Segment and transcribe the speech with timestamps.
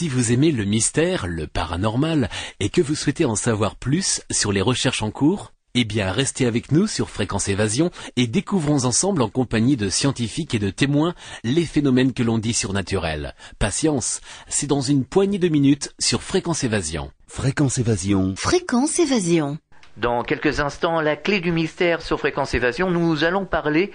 [0.00, 4.50] Si vous aimez le mystère, le paranormal, et que vous souhaitez en savoir plus sur
[4.50, 9.20] les recherches en cours, eh bien, restez avec nous sur Fréquence Évasion et découvrons ensemble
[9.20, 13.34] en compagnie de scientifiques et de témoins les phénomènes que l'on dit surnaturels.
[13.58, 17.10] Patience, c'est dans une poignée de minutes sur Fréquence Évasion.
[17.26, 18.32] Fréquence Évasion.
[18.38, 19.58] Fréquence Évasion.
[19.96, 23.92] Dans quelques instants, la clé du mystère sur Fréquence Évasion, nous allons parler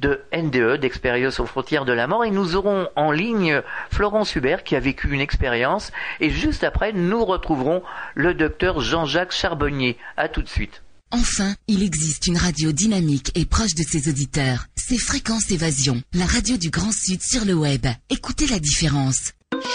[0.00, 4.64] de NDE, d'expérience aux frontières de la mort, et nous aurons en ligne Florence Hubert
[4.64, 7.82] qui a vécu une expérience, et juste après, nous retrouverons
[8.14, 9.96] le docteur Jean-Jacques Charbonnier.
[10.16, 10.82] À tout de suite.
[11.12, 14.66] Enfin, il existe une radio dynamique et proche de ses auditeurs.
[14.76, 17.86] C'est Fréquence Évasion, la radio du Grand Sud sur le web.
[18.10, 19.32] Écoutez la différence.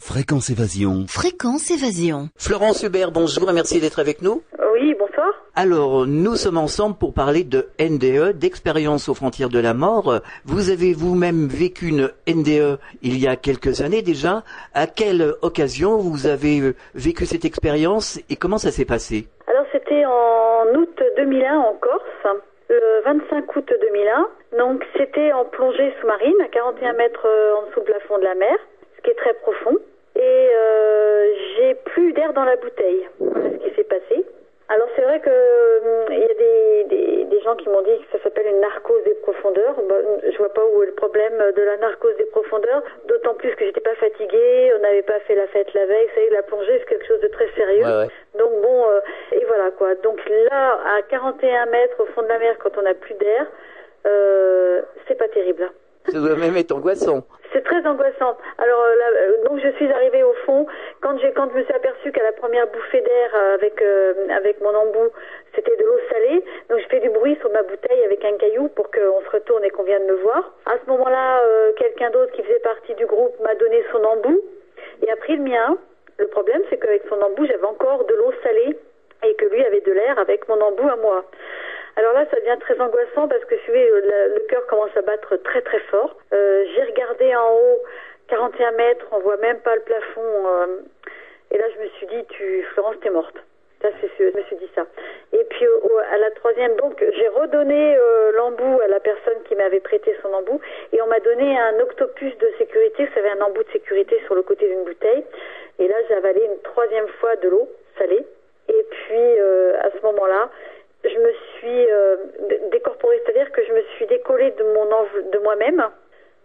[0.00, 1.06] Fréquence Évasion.
[1.08, 2.28] Fréquence Évasion.
[2.36, 4.42] Florence Hubert, bonjour et merci d'être avec nous.
[4.74, 5.28] Oui, bonsoir.
[5.56, 10.20] Alors, nous sommes ensemble pour parler de NDE, d'expérience aux frontières de la mort.
[10.44, 14.42] Vous avez vous-même vécu une NDE il y a quelques années déjà.
[14.74, 19.26] À quelle occasion vous avez vécu cette expérience et comment ça s'est passé?
[19.46, 22.26] Alors, c'était en août 2001 en Corse,
[22.68, 24.28] le 25 août 2001.
[24.58, 28.34] Donc, c'était en plongée sous-marine à 41 mètres euh, en dessous du plafond de la
[28.34, 28.56] mer,
[28.96, 29.76] ce qui est très profond.
[30.16, 33.08] Et euh, j'ai plus d'air dans la bouteille.
[33.18, 34.24] Voilà ce qui s'est passé.
[34.68, 37.98] Alors c'est vrai que hum, il y a des, des, des gens qui m'ont dit
[37.98, 39.74] que ça s'appelle une narcose des profondeurs.
[39.88, 42.82] Bah, je vois pas où est le problème de la narcose des profondeurs.
[43.06, 46.06] D'autant plus que j'étais pas fatiguée, on n'avait pas fait la fête la veille.
[46.06, 47.84] Vous savez, la plongée c'est quelque chose de très sérieux.
[47.84, 48.08] Ouais, ouais.
[48.38, 49.00] Donc bon, euh,
[49.32, 49.94] et voilà quoi.
[49.96, 53.46] Donc là, à 41 mètres au fond de la mer, quand on n'a plus d'air,
[54.06, 55.70] euh, c'est pas terrible.
[56.06, 57.24] Ça doit même être angoissant.
[57.52, 58.36] C'est très angoissant.
[58.58, 60.66] Alors euh, euh, donc je suis arrivée au fond
[61.00, 63.82] quand j'ai quand je me suis aperçue qu'à la première bouffée d'air euh, avec
[64.30, 65.10] avec mon embout,
[65.54, 66.44] c'était de l'eau salée.
[66.68, 69.64] Donc je fais du bruit sur ma bouteille avec un caillou pour qu'on se retourne
[69.64, 70.52] et qu'on vienne me voir.
[70.66, 71.40] À ce moment-là,
[71.76, 74.40] quelqu'un d'autre qui faisait partie du groupe m'a donné son embout
[75.06, 75.78] et a pris le mien.
[76.18, 78.76] Le problème, c'est qu'avec son embout, j'avais encore de l'eau salée
[79.24, 81.24] et que lui avait de l'air avec mon embout à moi.
[81.96, 85.60] Alors là, ça devient très angoissant parce que, suivez, le, cœur commence à battre très
[85.62, 86.16] très fort.
[86.32, 87.78] Euh, j'ai regardé en haut,
[88.28, 90.46] 41 mètres, on voit même pas le plafond.
[90.46, 90.66] euh,
[91.50, 93.36] et là, je me suis dit, tu, Florence, t'es morte.
[93.82, 94.86] Ça, je me suis dit ça.
[95.34, 99.54] Et puis, au- à la troisième, donc, j'ai redonné euh, l'embout à la personne qui
[99.54, 100.58] m'avait prêté son embout.
[100.92, 103.04] Et on m'a donné un octopus de sécurité.
[103.04, 105.22] Vous savez, un embout de sécurité sur le côté d'une bouteille.
[105.78, 107.68] Et là, j'ai avalé une troisième fois de l'eau
[107.98, 108.24] salée.
[108.70, 110.48] Et puis, euh, à ce moment-là,
[111.04, 112.16] je me suis euh,
[112.48, 115.82] dé- décorporée, c'est-à-dire que je me suis décollée de mon env- de moi-même.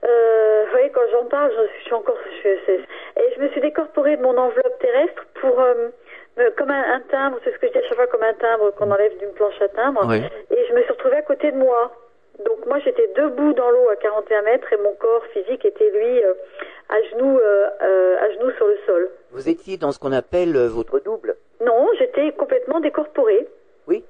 [0.06, 2.80] Euh, vous voyez, quand j'en parle, je suis encore, je, c'est-
[3.22, 5.90] et je me suis décorporée de mon enveloppe terrestre pour, euh,
[6.38, 8.34] me- comme un, un timbre, c'est ce que je dis à chaque fois, comme un
[8.34, 10.02] timbre qu'on enlève d'une planche à timbre.
[10.52, 11.91] Et je me suis retrouvée à côté de moi.
[12.46, 16.24] Donc moi, j'étais debout dans l'eau à 41 mètres et mon corps physique était lui
[16.24, 16.34] euh,
[16.88, 19.09] à genoux, euh, euh, à genoux sur le sol.
[19.31, 21.36] Vous étiez dans ce qu'on appelle euh, votre double?
[21.59, 23.46] Non, j'étais complètement décorporée.
[23.88, 24.06] Oui.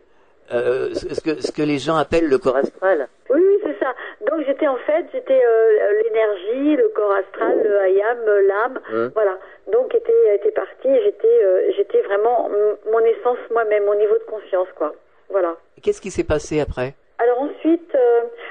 [0.52, 3.08] Euh, ce, que, ce que les gens appellent le corps astral.
[3.30, 3.94] Oui, oui, c'est ça.
[4.28, 8.18] Donc j'étais en fait, j'étais euh, l'énergie, le corps astral, le ayam,
[8.48, 8.80] l'âme,
[9.14, 9.38] voilà.
[9.72, 12.50] Donc était était partie, et j'étais euh, j'étais vraiment
[12.92, 14.96] mon essence moi-même, mon niveau de conscience, quoi.
[15.30, 15.56] Voilà.
[15.84, 16.96] Qu'est-ce qui s'est passé après?
[17.20, 17.96] Alors ensuite,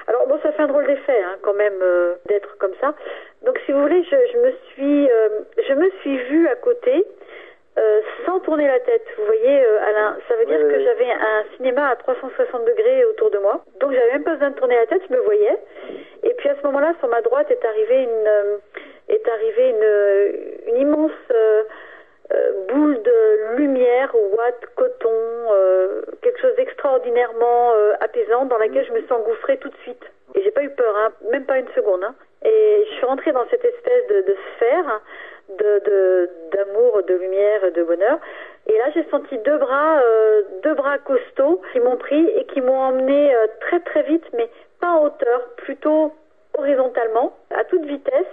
[0.07, 1.83] alors bon, ça fait un drôle d'effet hein, quand même
[2.29, 2.95] d'être comme ça.
[3.45, 5.11] Donc si vous voulez, je, je me suis,
[5.67, 7.05] je me suis vue à côté.
[8.49, 10.85] Tourner la tête, vous voyez, euh, Alain, ça veut dire Oui, que oui.
[10.85, 14.55] j'avais un cinéma à 360 degrés autour de moi, donc j'avais même pas besoin de
[14.55, 15.59] tourner la tête, je me voyais.
[16.23, 18.57] Et puis à ce moment-là, sur ma droite est arrivée une, euh,
[19.11, 20.33] est arrivée une, euh,
[20.69, 21.63] une immense euh,
[22.69, 25.11] boule de lumière, ouate, coton,
[26.23, 30.03] quelque chose d'extraordinairement apaisant dans laquelle je me suis engouffrée tout de suite.
[30.35, 32.03] Et j'ai pas eu peur, hein, même pas une seconde.
[32.05, 32.15] hein.
[32.45, 35.01] Et je suis rentrée dans cette espèce de, sphère
[35.49, 38.19] de de- d'amour, de, lumière, de bonheur.
[38.67, 42.61] Et là, j'ai senti deux bras, euh, deux bras costauds qui m'ont pris et qui
[42.61, 44.49] m'ont emmené euh, très très vite, mais
[44.81, 46.13] pas en hauteur, plutôt
[46.57, 48.27] horizontalement, à toute vitesse.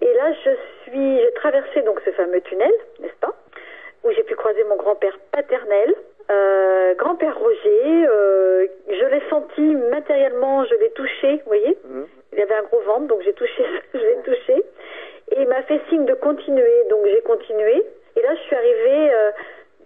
[0.00, 0.50] Et là, je
[0.82, 3.34] suis, j'ai traversé donc ce fameux tunnel, n'est-ce pas,
[4.04, 5.94] où j'ai pu croiser mon grand-père paternel,
[6.30, 8.06] euh, grand-père Roger.
[8.08, 9.60] euh, je l'ai senti
[9.90, 11.76] matériellement, je l'ai touché, vous voyez.
[12.32, 14.62] Il avait un gros ventre, donc j'ai touché, je l'ai touché.
[15.32, 17.82] Et il m'a fait signe de continuer, donc j'ai continué.
[18.16, 19.30] Et là, je suis arrivée euh,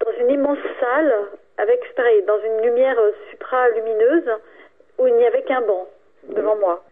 [0.05, 1.15] dans une immense salle
[1.59, 4.31] avec, pareil, dans une lumière euh, supra-lumineuse
[4.99, 5.87] où il n'y avait qu'un banc
[6.29, 6.85] devant moi.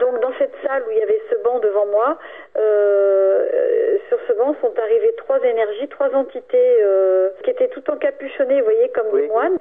[0.00, 2.18] Donc dans cette salle où il y avait ce banc devant moi,
[2.56, 8.60] euh, sur ce banc, sont arrivées trois énergies, trois entités euh, qui étaient tout encapuchonnées,
[8.60, 9.56] vous voyez, comme des moines.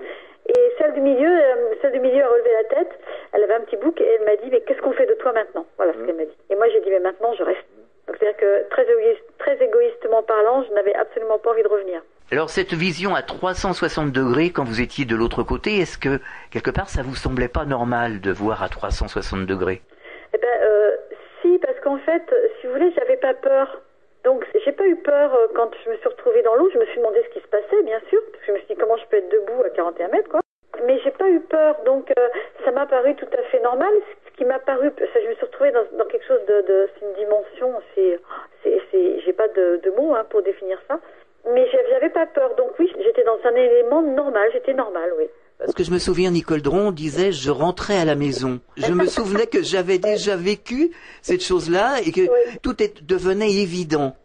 [0.48, 3.00] Et celle du milieu, euh, celle du milieu a relevé la tête.
[3.34, 5.34] Elle avait un petit bouc et elle m'a dit mais qu'est-ce qu'on fait de toi
[5.34, 5.66] maintenant?
[5.78, 6.38] Voilà ce qu'elle m'a dit.
[6.50, 7.66] Et moi j'ai dit mais maintenant je reste.
[8.08, 12.02] Donc c'est-à-dire que très, égoïste, très égoïstement parlant, je n'avais absolument pas envie de revenir.
[12.32, 16.20] Alors cette vision à 360 degrés quand vous étiez de l'autre côté, est-ce que
[16.52, 19.82] quelque part ça vous semblait pas normal de voir à 360 degrés?
[20.38, 20.92] Eh ben euh,
[21.42, 22.22] si, parce qu'en fait,
[22.60, 23.82] si vous voulez, j'avais pas peur.
[24.24, 26.70] Donc j'ai pas eu peur euh, quand je me suis retrouvée dans l'eau.
[26.72, 28.98] Je me suis demandé ce qui se passait, bien sûr, je me suis dit comment
[28.98, 30.42] je peux être debout à 41 mètres, quoi.
[30.86, 32.28] Mais j'ai pas eu peur, donc euh,
[32.64, 33.92] ça m'a paru tout à fait normal.
[34.28, 37.06] Ce qui m'a paru, ça, je me suis retrouvée dans, quelque chose de, de c'est
[37.06, 38.20] une dimension, c'est,
[38.64, 41.00] c'est, j'ai pas de, mots hein, pour définir ça.
[41.50, 45.30] Mais j'avais pas peur, donc oui, j'étais dans un élément normal, j'étais normal, oui.
[45.68, 48.62] Parce que je me souviens, Nicole Dron disait, je rentrais à la maison.
[48.78, 50.92] Je me souvenais que j'avais déjà vécu
[51.22, 52.58] cette chose-là et que Oui.
[52.64, 54.16] tout est, devenait évident.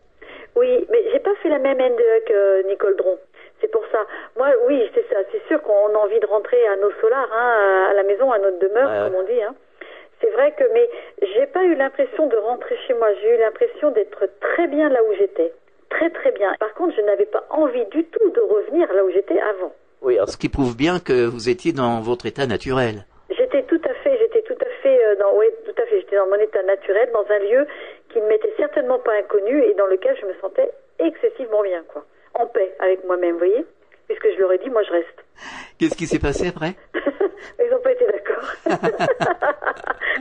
[0.54, 3.18] Oui, mais j'ai pas fait la même NDE que Nicole Dron.
[3.60, 3.98] C'est pour ça.
[4.36, 5.16] Moi, oui, c'est ça.
[5.32, 8.38] C'est sûr qu'on a envie de rentrer à nos solars, hein, à la maison, à
[8.38, 9.42] notre demeure, Ouais, comme on dit.
[9.42, 9.56] Hein.
[10.20, 10.88] C'est vrai que, mais
[11.34, 13.08] j'ai pas eu l'impression de rentrer chez moi.
[13.20, 15.52] J'ai eu l'impression d'être très bien là où j'étais.
[15.90, 16.54] Très très bien.
[16.60, 19.72] Par contre, je n'avais pas envie du tout de revenir là où j'étais avant.
[20.02, 23.06] Oui, ce qui prouve bien que vous étiez dans votre état naturel.
[23.30, 26.16] J'étais tout à fait, j'étais tout à fait euh, dans, oui, tout à fait, j'étais
[26.16, 27.66] dans mon état naturel, dans un lieu
[28.10, 32.04] qui ne m'était certainement pas inconnu et dans lequel je me sentais excessivement bien, quoi.
[32.34, 33.64] En paix avec moi-même, vous voyez?
[34.08, 35.24] Puisque je leur ai dit, moi je reste.
[35.78, 36.74] Qu'est-ce qui s'est passé après?
[37.58, 38.44] Ils n'ont pas été d'accord.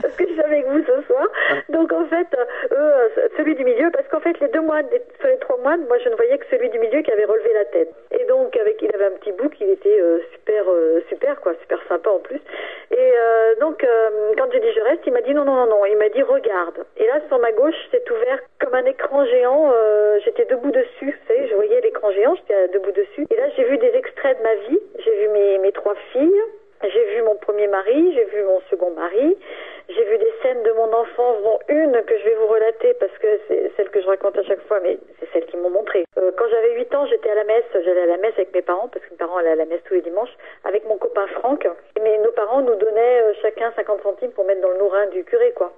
[0.02, 1.26] parce que je suis avec vous ce soir.
[1.68, 4.86] Donc en fait, euh, eux, euh, celui du milieu, parce qu'en fait, les deux moines,
[5.20, 7.52] sur les trois moines, moi je ne voyais que celui du milieu qui avait relevé
[7.52, 7.92] la tête.
[8.10, 11.54] Et donc, avec, il avait un petit bouc, il était euh, super, euh, super, quoi,
[11.60, 12.40] super sympa en plus.
[12.90, 13.84] Et euh, donc,
[14.36, 15.84] quand j'ai dit je reste, il m'a dit non, non, non, non.
[15.86, 16.84] Il m'a dit regarde.
[16.96, 19.72] Et là, sur ma gauche, c'est ouvert comme un écran géant.
[20.24, 23.26] j'étais debout dessus, vous savez, je voyais l'écran géant, j'étais debout dessus.
[23.30, 24.80] Et là, j'ai vu des extraits de ma vie.
[25.04, 26.42] J'ai vu mes, mes trois filles.
[26.82, 29.38] J'ai vu mon premier mari, j'ai vu mon second mari,
[29.88, 33.16] j'ai vu des scènes de mon enfance, dont une que je vais vous relater parce
[33.18, 36.04] que c'est celle que je raconte à chaque fois, mais c'est celle qui m'ont montré.
[36.18, 38.62] Euh, quand j'avais 8 ans, j'étais à la messe, j'allais à la messe avec mes
[38.62, 41.28] parents, parce que mes parents allaient à la messe tous les dimanches, avec mon copain
[41.38, 41.68] Franck.
[42.02, 45.22] Mais nos parents nous donnaient euh, chacun 50 centimes pour mettre dans le nourrin du
[45.22, 45.72] curé, quoi.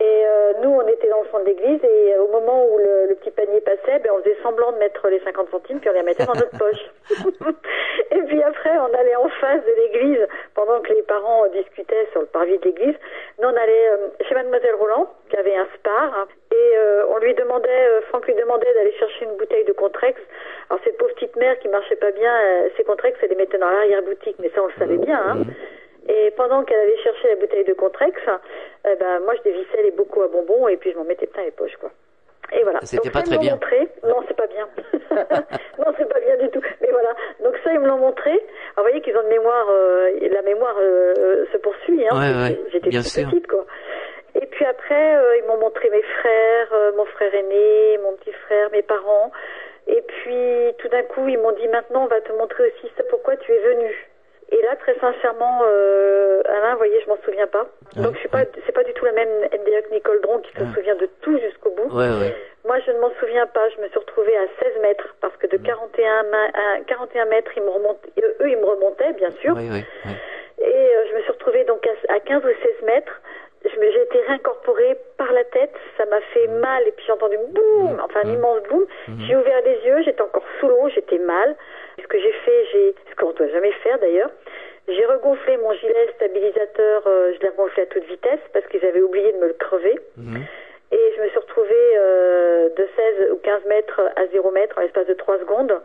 [0.00, 2.78] Et euh, nous, on était dans le fond de l'église et euh, au moment où
[2.78, 5.90] le, le petit panier passait, ben, on faisait semblant de mettre les 50 centimes puis
[5.90, 6.90] on les mettait dans notre poche.
[8.68, 12.58] après, on allait en face de l'église pendant que les parents discutaient sur le parvis
[12.58, 12.94] de l'église.
[13.40, 17.18] Nous, on allait euh, chez Mademoiselle Roland qui avait un spar hein, et euh, on
[17.18, 20.20] lui demandait, euh, Franck lui demandait d'aller chercher une bouteille de Contrex.
[20.68, 22.32] Alors cette pauvre petite mère qui marchait pas bien,
[22.76, 25.18] ses Contrex, elle les mettait dans l'arrière-boutique, mais ça on le savait bien.
[25.18, 25.44] Hein.
[26.08, 28.20] Et pendant qu'elle allait chercher la bouteille de Contrex,
[28.86, 31.44] eh ben, moi je dévissais les bocaux à bonbons et puis je m'en mettais plein
[31.44, 31.90] les poches, quoi.
[32.52, 32.78] Et voilà.
[32.82, 33.52] C'était Donc, pas très me l'ont bien.
[33.54, 33.88] montré.
[34.04, 34.68] Non, c'est pas bien.
[35.78, 36.60] non, c'est pas bien du tout.
[36.80, 37.14] Mais voilà.
[37.44, 38.30] Donc ça, ils me l'ont montré.
[38.30, 38.42] Alors,
[38.76, 42.06] vous voyez qu'ils ont une mémoire, euh, la mémoire euh, se poursuit.
[42.08, 43.64] Hein, Ouais, ouais, J'étais petite, quoi.
[44.40, 48.32] Et puis après, euh, ils m'ont montré mes frères, euh, mon frère aîné, mon petit
[48.46, 49.32] frère, mes parents.
[49.86, 53.02] Et puis, tout d'un coup, ils m'ont dit, maintenant, on va te montrer aussi ça,
[53.10, 54.07] pourquoi tu es venu.
[54.50, 57.66] Et là, très sincèrement, euh, Alain, vous voyez, je m'en souviens pas.
[57.96, 60.52] Donc, je suis pas, c'est pas du tout la même NDA que Nicole Dron qui
[60.52, 61.94] se souvient de tout jusqu'au bout.
[61.94, 62.34] Ouais, ouais.
[62.64, 63.68] Moi, je ne m'en souviens pas.
[63.70, 67.50] Je me suis retrouvée à 16 mètres parce que de 41, ma- à 41 mètres,
[67.56, 69.54] ils me remontaient, euh, eux, ils me remontaient, bien sûr.
[69.54, 70.16] Ouais, ouais, ouais.
[70.60, 73.20] Et euh, je me suis retrouvée donc à, à 15 ou 16 mètres.
[73.64, 75.74] J'ai été réincorporée par la tête.
[75.96, 76.86] Ça m'a fait mal.
[76.86, 78.86] Et puis j'ai entendu boum, enfin un immense boum.
[79.26, 80.02] J'ai ouvert les yeux.
[80.04, 80.88] J'étais encore sous l'eau.
[80.94, 81.56] J'étais mal.
[82.00, 84.30] Ce que j'ai fait, j'ai ce qu'on ne doit jamais faire d'ailleurs.
[84.88, 87.02] J'ai regonflé mon gilet stabilisateur.
[87.06, 89.98] euh, je l'ai regonflé à toute vitesse parce qu'ils avaient oublié de me le crever.
[90.90, 92.88] Et je me suis retrouvée euh, de
[93.18, 95.78] 16 ou 15 mètres à 0 mètres en l'espace de 3 secondes.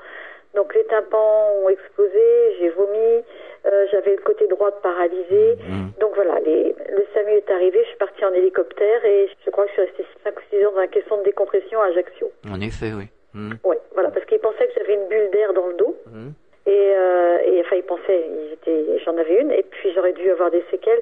[0.56, 3.24] Donc les tympans ont explosé, j'ai vomi,
[3.66, 5.58] euh, j'avais le côté droit paralysé.
[6.00, 9.66] Donc voilà, les, le SAMU est arrivé, je suis partie en hélicoptère et je crois
[9.66, 12.32] que je suis restée 5 ou 6 heures dans un caisson de décompression à Ajaccio.
[12.50, 13.06] En effet, oui.
[13.34, 13.58] Mhm.
[13.64, 15.96] Ouais, voilà, parce qu'ils pensaient que j'avais une bulle d'air dans le dos.
[16.08, 16.34] Mhm.
[16.66, 18.24] Et, euh, et enfin, ils pensaient,
[19.04, 21.02] j'en avais une, et puis j'aurais dû avoir des séquelles.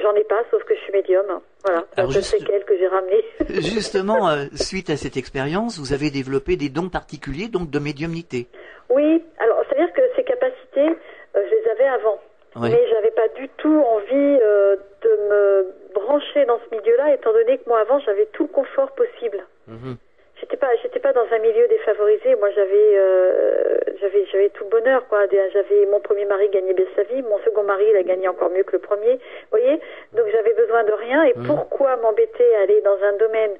[0.00, 1.26] J'en ai pas, sauf que je suis médium.
[1.64, 3.22] Voilà, Alors, juste- séquelle que j'ai ramenée.
[3.50, 8.46] Justement, euh, suite à cette expérience, vous avez développé des dons particuliers, donc de médiumnité.
[8.88, 12.18] Oui, alors c'est-à-dire que ces capacités, euh, je les avais avant.
[12.56, 12.70] Oui.
[12.70, 17.58] Mais j'avais pas du tout envie euh, de me brancher dans ce milieu-là, étant donné
[17.58, 19.44] que moi avant j'avais tout le confort possible.
[19.68, 19.96] Mhm.
[20.44, 22.36] J'étais pas, j'étais pas dans un milieu défavorisé.
[22.36, 25.20] Moi j'avais, euh, j'avais, j'avais tout le bonheur quoi.
[25.54, 28.50] J'avais mon premier mari gagnait bien sa vie, mon second mari il a gagné encore
[28.50, 29.14] mieux que le premier.
[29.14, 29.80] Vous voyez,
[30.12, 31.24] donc j'avais besoin de rien.
[31.24, 33.52] Et pourquoi m'embêter à aller dans un domaine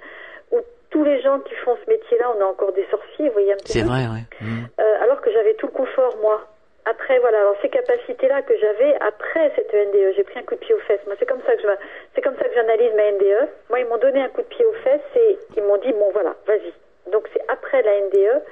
[0.53, 0.59] où
[0.91, 3.57] tous les gens qui font ce métier-là, on a encore des sorciers, vous voyez un
[3.57, 3.88] petit C'est peu?
[3.88, 4.25] vrai, ouais.
[4.43, 4.67] Mhm.
[4.79, 6.43] Euh, alors que j'avais tout le confort, moi.
[6.87, 10.61] Après, voilà, alors ces capacités-là que j'avais après cette NDE, j'ai pris un coup de
[10.61, 11.00] pied aux fesses.
[11.07, 11.69] Moi, c'est comme ça que je,
[12.14, 13.49] c'est comme ça que j'analyse ma NDE.
[13.71, 16.11] Moi, ils m'ont donné un coup de pied aux fesses et ils m'ont dit, bon,
[16.12, 16.73] voilà, vas-y.
[17.11, 18.43] Donc, c'est après la NDE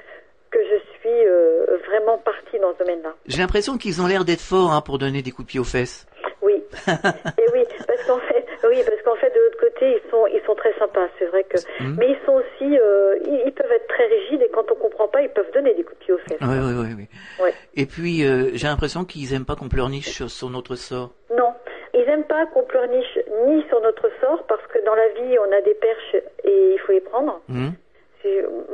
[0.53, 3.13] que je suis euh, vraiment partie dans ce domaine-là.
[3.25, 5.63] J'ai l'impression qu'ils ont l'air d'être forts hein, pour donner des coups de pied aux
[5.65, 6.05] fesses.
[6.43, 6.61] Oui.
[6.87, 10.41] et oui, parce qu'en fait, oui, parce qu'en fait, de l'autre côté, ils sont, ils
[10.45, 11.07] sont très sympas.
[11.17, 11.95] C'est vrai que, Mhm.
[11.97, 15.07] mais ils sont aussi, euh, ils, ils peuvent être très rigides et quand on comprend
[15.07, 16.37] pas, ils peuvent donner des coups de pied aux fesses.
[16.41, 16.93] Oui, oui, oui.
[16.97, 17.07] oui.
[17.43, 17.53] Ouais.
[17.75, 21.11] Et puis, euh, j'ai l'impression qu'ils aiment pas qu'on pleurniche sur, sur notre sort.
[21.35, 21.53] Non,
[21.93, 23.17] ils aiment pas qu'on pleurniche
[23.47, 26.79] ni sur notre sort parce que dans la vie, on a des perches et il
[26.85, 27.41] faut les prendre.
[27.47, 27.73] Mhm.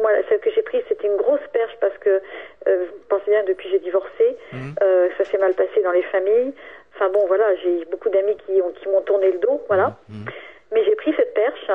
[0.02, 2.22] Moi, celle que j'ai prise, c'était une grosse perche parce que,
[2.68, 4.76] euh, pensez bien, depuis j'ai divorcé, Mhm.
[4.82, 6.54] euh, ça s'est mal passé dans les familles.
[6.96, 9.98] Enfin bon, voilà, j'ai beaucoup d'amis qui, ont, qui m'ont tourné le dos, voilà.
[10.10, 10.26] Mhm.
[10.72, 11.70] Mais j'ai pris cette perche.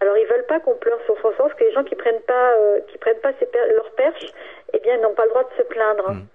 [0.00, 2.52] Alors ils veulent pas qu'on pleure sur son parce que les gens qui prennent pas,
[2.54, 4.26] euh, qui prennent pas ces per- leur perche,
[4.72, 6.10] eh bien, n'ont pas le droit de se plaindre.
[6.10, 6.26] Mhm.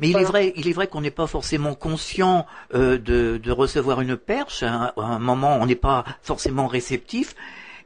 [0.00, 3.50] Mais il est vrai, il est vrai qu'on n'est pas forcément conscient euh, de, de
[3.52, 4.62] recevoir une perche.
[4.64, 7.34] À un, à un moment, on n'est pas forcément réceptif.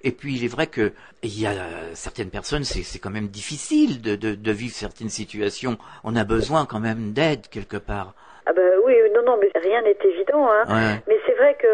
[0.05, 0.93] Et puis, il est vrai que
[1.23, 5.11] il y a euh, certaines personnes, c'est quand même difficile de, de, de vivre certaines
[5.11, 5.79] situations.
[6.05, 8.15] On a besoin quand même d'aide quelque part.
[8.47, 10.51] Ah bah oui, non, non, mais rien n'est évident.
[10.51, 10.65] Hein.
[10.69, 11.03] Ouais.
[11.07, 11.67] Mais c'est vrai que,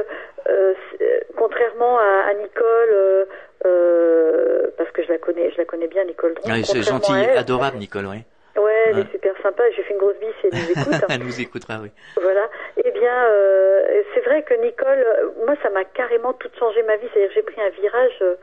[0.50, 3.24] euh, euh, contrairement à, à Nicole, euh,
[3.64, 6.62] euh, parce que je la connais, je la connais bien, Nicole Dron.
[6.64, 8.06] C'est gentil, elle, adorable, Nicole.
[8.06, 8.18] Oui.
[8.58, 9.02] Ouais, elle Ouais.
[9.02, 9.62] est super sympa.
[9.76, 11.04] J'ai fait une grosse bise et elle nous écoute.
[11.10, 11.90] Elle nous écoutera, oui.
[12.20, 12.48] Voilà.
[12.84, 16.96] Eh bien, euh, c'est vrai que Nicole, euh, moi, ça m'a carrément tout changé ma
[16.96, 17.06] vie.
[17.12, 18.18] C'est-à-dire que j'ai pris un virage.
[18.22, 18.34] euh,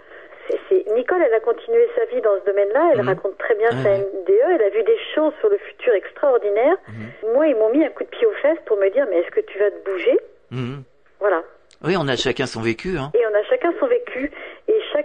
[0.95, 2.91] Nicole, elle a continué sa vie dans ce domaine-là.
[2.93, 3.07] Elle Mhm.
[3.09, 3.89] raconte très bien Ouais, sa.
[3.97, 4.55] NDE.
[4.55, 6.77] Elle a vu des choses sur le futur extraordinaires.
[6.87, 7.33] Mhm.
[7.33, 9.31] Moi, ils m'ont mis un coup de pied aux fesses pour me dire, mais est-ce
[9.31, 10.19] que tu vas te bouger?
[10.51, 10.83] Mhm.
[11.19, 11.43] Voilà.
[11.83, 12.97] Oui, on a chacun son vécu.
[12.97, 13.11] Hein.
[13.15, 14.31] Et on a chacun son vécu.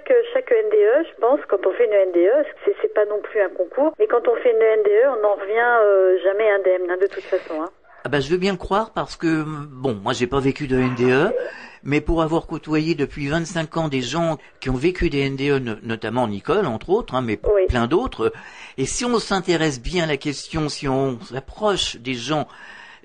[0.07, 3.41] Chaque, chaque NDE, je pense, quand on fait une NDE, c'est, c'est pas non plus
[3.41, 6.97] un concours, mais quand on fait une NDE, on n'en revient euh, jamais indemne, hein,
[7.01, 7.63] de toute façon.
[7.63, 7.71] Hein.
[8.05, 10.77] Ah bah, je veux bien le croire parce que, bon, moi j'ai pas vécu de
[10.79, 11.35] NDE,
[11.83, 15.75] mais pour avoir côtoyé depuis 25 ans des gens qui ont vécu des NDE, no-
[15.83, 17.67] notamment Nicole, entre autres, hein, mais Oui.
[17.69, 18.33] plein d'autres,
[18.79, 22.49] et si on s'intéresse bien à la question, si on s'approche des gens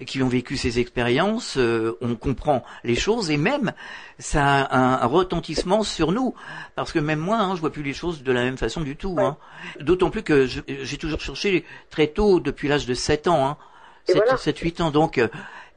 [0.06, 3.74] qui ont vécu ces expériences, euh, on comprend les choses et même
[4.20, 6.34] ça a un, un retentissement sur nous
[6.76, 8.96] parce que même moi, hein, je vois plus les choses de la même façon du
[8.96, 9.16] tout.
[9.20, 9.38] Hein.
[9.80, 13.58] D'autant plus que j'ai toujours cherché très tôt, depuis l'âge de 7 ans, hein,
[14.06, 14.38] 7, voilà.
[14.38, 14.92] 7, 8 ans.
[14.92, 15.28] Donc, euh,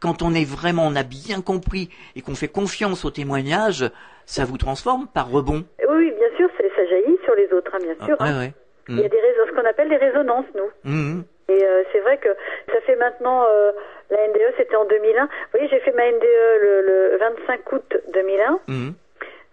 [0.01, 3.91] quand on est vraiment, on a bien compris et qu'on fait confiance au témoignage,
[4.27, 5.65] ça vous transforme par rebond.
[5.81, 8.17] Oui, oui, bien sûr, ça jaillit sur les autres, hein, bien sûr.
[8.19, 8.39] Ah, hein.
[8.39, 8.55] ouais, ouais.
[8.91, 10.91] Il y a des raisons, ce qu'on appelle des résonances, nous.
[10.91, 11.25] Mhm.
[11.49, 12.28] Et euh, c'est vrai que
[12.73, 13.73] ça fait maintenant, euh,
[14.11, 15.25] la NDE, c'était en 2001.
[15.25, 16.23] Vous voyez, j'ai fait ma NDE
[16.61, 16.81] le,
[17.12, 18.59] le 25 août 2001.
[18.69, 18.95] Mhm.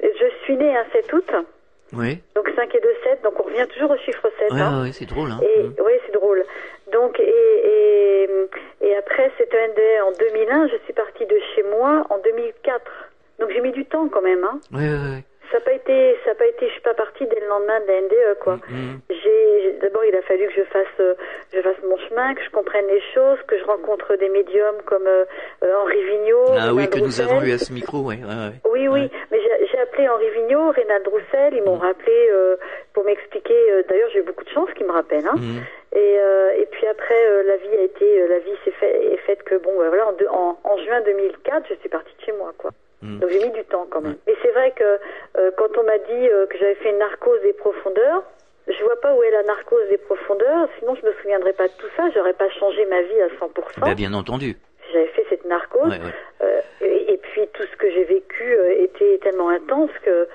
[0.02, 1.32] Je suis née un 7 août,
[1.94, 4.52] Oui, donc 5 et 2, 7, donc on revient toujours au chiffre 7.
[4.52, 4.84] ouais, hein.
[4.84, 5.32] ouais, c'est drôle.
[5.32, 5.40] Hein.
[5.42, 5.74] Et Mhm.
[5.86, 6.44] oui, c'est drôle.
[6.92, 8.30] Donc et, et
[8.82, 12.82] et après cette NDE en 2001, je suis partie de chez moi en 2004.
[13.40, 14.44] Donc j'ai mis du temps quand même.
[14.44, 14.60] Hein.
[14.74, 15.24] Ouais, ouais, ouais.
[15.52, 17.80] Ça n'a pas été, ça a pas été, je suis pas partie dès le lendemain
[17.82, 18.56] de la NDE quoi.
[18.70, 19.00] Mhm.
[19.82, 21.14] D'abord il a fallu que je fasse, euh,
[21.54, 25.08] je fasse mon chemin, que je comprenne les choses, que je rencontre des médiums comme
[25.08, 25.26] euh,
[25.64, 26.46] euh, Henri Vigneault.
[26.58, 28.54] Ah oui, que nous avons eu à ce micro, ouais, ouais.
[28.72, 29.10] Oui, oui, Ouais.
[29.32, 29.40] mais
[29.72, 32.56] j'ai appelé Henri Vigneault, Rénal Roussel, ils m'ont rappelé euh,
[32.94, 33.72] pour m'expliquer.
[33.72, 35.28] euh, D'ailleurs, j'ai eu beaucoup de chance qu'ils me rappellent.
[35.28, 35.36] Hein.
[35.38, 35.62] Mhm.
[35.94, 39.14] Et, euh, et puis après, euh, la vie a été, euh, la vie s'est fait,
[39.14, 42.22] est faite que bon, bah, voilà, en, en, en juin 2004, je suis partie de
[42.26, 42.72] chez moi, quoi.
[43.02, 43.20] Mhm.
[43.20, 44.16] Donc j'ai mis du temps quand même.
[44.28, 44.84] Mais c'est vrai que
[45.38, 48.24] euh, quand on m'a dit euh, que j'avais fait une narcose des profondeurs,
[48.68, 50.68] je vois pas où est la narcose des profondeurs.
[50.80, 52.10] Sinon, je me souviendrais pas de tout ça.
[52.14, 53.80] J'aurais pas changé ma vie à 100%.
[53.82, 54.58] Bah, bien entendu.
[54.86, 55.90] si j'avais fait cette narcose.
[55.92, 56.14] Ouais, ouais.
[56.44, 60.28] Euh, et, et puis tout ce que j'ai vécu euh, était tellement intense que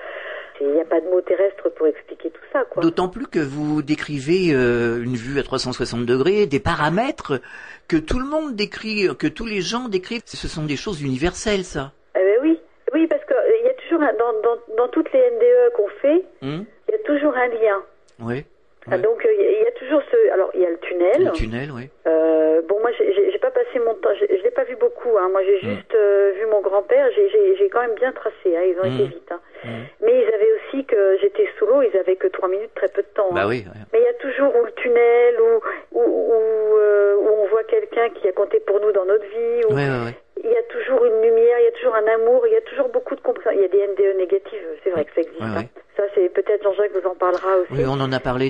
[0.61, 2.63] il n'y a pas de mots terrestres pour expliquer tout ça.
[2.79, 7.41] D'autant plus que vous décrivez euh, une vue à 360 degrés, des paramètres
[7.87, 10.21] que tout le monde décrit, que tous les gens décrivent.
[10.25, 11.93] Ce sont des choses universelles, ça.
[12.15, 12.59] Eh ben oui,
[12.93, 15.87] oui, parce que euh, il y a toujours dans, dans, dans toutes les NDE qu'on
[15.99, 17.83] fait, Hum il y a toujours un lien.
[18.21, 18.45] Oui.
[18.89, 20.69] Ah, Donc euh, il y a- il y a toujours ce, alors il y a
[20.69, 21.25] le tunnel.
[21.25, 21.87] Le tunnel, oui.
[22.07, 25.17] Euh, bon, moi, j'ai- pas passé mon temps, je l'ai pas vu beaucoup.
[25.19, 25.29] Hein.
[25.31, 25.75] Moi, j'ai Mm.
[25.75, 27.09] juste euh, vu mon grand-père.
[27.15, 28.55] J'ai- quand même bien tracé.
[28.55, 28.61] Hein.
[28.67, 28.95] Ils ont Mm.
[28.95, 29.31] été vite.
[29.31, 29.39] Hein.
[29.63, 29.69] Mm.
[30.05, 31.81] Mais ils avaient aussi que j'étais sous l'eau.
[31.81, 33.29] Ils avaient que trois minutes, très peu de temps.
[33.31, 33.63] Bah oui.
[33.65, 33.81] ouais.
[33.93, 37.63] Mais il y a toujours ou le tunnel, ou où, où, euh, où on voit
[37.63, 39.65] quelqu'un qui a compté pour nous dans notre vie.
[39.69, 40.13] Ou ouais.
[40.43, 42.61] Il y a toujours une lumière, il y a toujours un amour, il y a
[42.61, 43.51] toujours beaucoup de compréhension.
[43.59, 45.39] Il y a des NDE négatives, c'est vrai que ça existe.
[45.39, 45.57] Ouais, hein.
[45.57, 45.69] ouais.
[45.97, 47.71] Ça, c'est peut-être Jean-Jacques vous en parlera aussi.
[47.73, 48.49] Oui, on en a parlé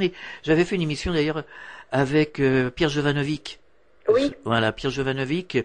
[0.00, 1.42] ai, j'avais fait une émission d'ailleurs
[1.92, 3.60] avec euh, Pierre Jovanovic.
[4.08, 4.32] Oui.
[4.44, 5.58] Voilà, Pierre Jovanovic.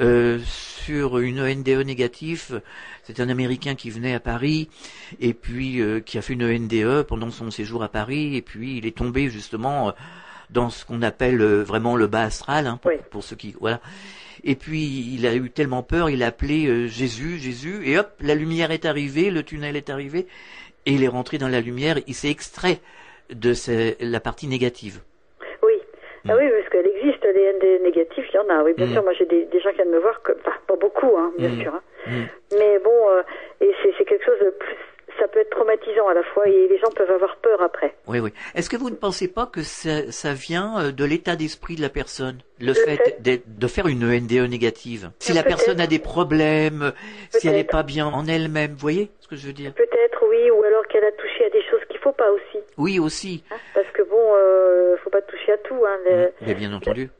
[0.00, 2.60] euh, sur une NDE négative.
[3.02, 4.68] C'est un Américain qui venait à Paris
[5.20, 8.76] et puis euh, qui a fait une NDE pendant son séjour à Paris et puis
[8.76, 9.94] il est tombé justement
[10.50, 12.98] dans ce qu'on appelle vraiment le bas astral hein, pour, Oui.
[13.10, 13.80] pour ceux qui voilà.
[14.44, 18.08] Et puis il a eu tellement peur, il a appelé euh, Jésus, Jésus et hop,
[18.20, 20.26] la lumière est arrivée, le tunnel est arrivé
[20.86, 22.78] et il est rentré dans la lumière, il s'est extrait
[23.30, 23.52] de
[24.00, 25.00] la partie négative.
[25.62, 25.74] Oui.
[26.28, 26.38] Ah Mm.
[26.38, 28.92] oui, parce qu'elle existe, les ND négatifs, il y en a, oui, bien Mm.
[28.92, 29.02] sûr.
[29.02, 31.50] Moi, j'ai des, des gens qui viennent me voir, que, enfin, pas beaucoup, hein, bien
[31.50, 31.62] Mm.
[31.62, 31.74] sûr.
[31.74, 31.82] hein.
[32.52, 33.22] Mais bon, euh,
[33.60, 34.76] et c'est quelque chose de plus.
[35.18, 37.94] Ça peut être traumatisant à la fois et les gens peuvent avoir peur après.
[38.06, 38.32] Oui, oui.
[38.54, 41.80] Est-ce que vous ne pensez pas que ça, ça vient euh, de l'état d'esprit de
[41.82, 45.10] la personne Le, Le fait, de faire une NDE négative?
[45.18, 46.92] Si la personne a des problèmes,
[47.30, 49.72] si elle n'est pas bien en elle-même, vous voyez ce que je veux dire?
[49.74, 52.58] Peut-être, oui, ou alors qu'elle a touché à des choses qu'il faut pas aussi.
[52.76, 53.42] Oui, aussi.
[53.50, 55.82] hein, parce que bon, euh, faut pas toucher à tout.
[55.86, 57.10] Hein, Mais bien entendu.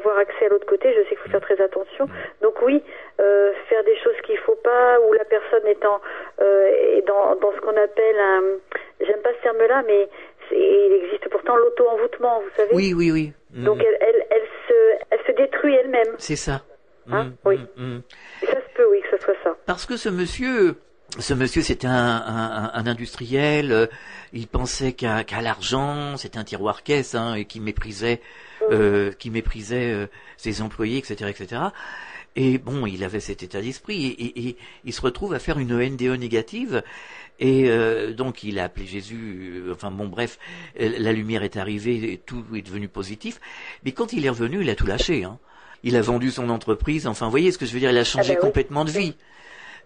[0.00, 2.08] Pour avoir accès à l'autre côté, je sais qu'il faut faire très attention.
[2.40, 2.82] Donc oui,
[3.20, 6.00] euh, faire des choses qu'il faut pas, où la personne est, en,
[6.40, 8.42] euh, est dans, dans ce qu'on appelle un...
[9.04, 10.08] J'aime pas ce terme-là, mais
[10.52, 12.70] il existe pourtant l'auto-envoûtement, vous savez.
[12.74, 13.32] Oui, oui, oui.
[13.52, 13.64] Mm.
[13.64, 16.14] Donc elle, elle, elle, se, elle se détruit elle-même.
[16.18, 16.62] C'est ça.
[17.10, 17.58] Hein Mm, Oui.
[17.76, 18.02] mm, mm.
[18.42, 19.56] Et ça se peut, oui, que ce soit ça.
[19.66, 20.76] Parce que ce monsieur,
[21.18, 23.72] ce monsieur, c'était un, un, un industriel.
[23.72, 23.86] euh,
[24.32, 28.20] il pensait qu'à qu'à l'argent, c'était un tiroir caisse, hein, et qui méprisait,
[28.70, 31.60] euh, qui méprisait euh, ses employés, etc., etc.
[32.34, 35.58] Et bon, il avait cet état d'esprit, et, et- et il se retrouve à faire
[35.58, 36.82] une NDE négative.
[37.40, 39.62] Et euh, donc il a appelé Jésus.
[39.66, 40.38] euh, enfin bon, bref,
[40.80, 43.40] euh, la lumière est arrivée, et tout est devenu positif.
[43.84, 45.24] Mais quand il est revenu, il a tout lâché.
[45.24, 45.38] Hein.
[45.82, 47.06] Il a vendu son entreprise.
[47.06, 48.46] Enfin, vous voyez ce que je veux dire Il a changé ben oui.
[48.46, 49.14] complètement de vie.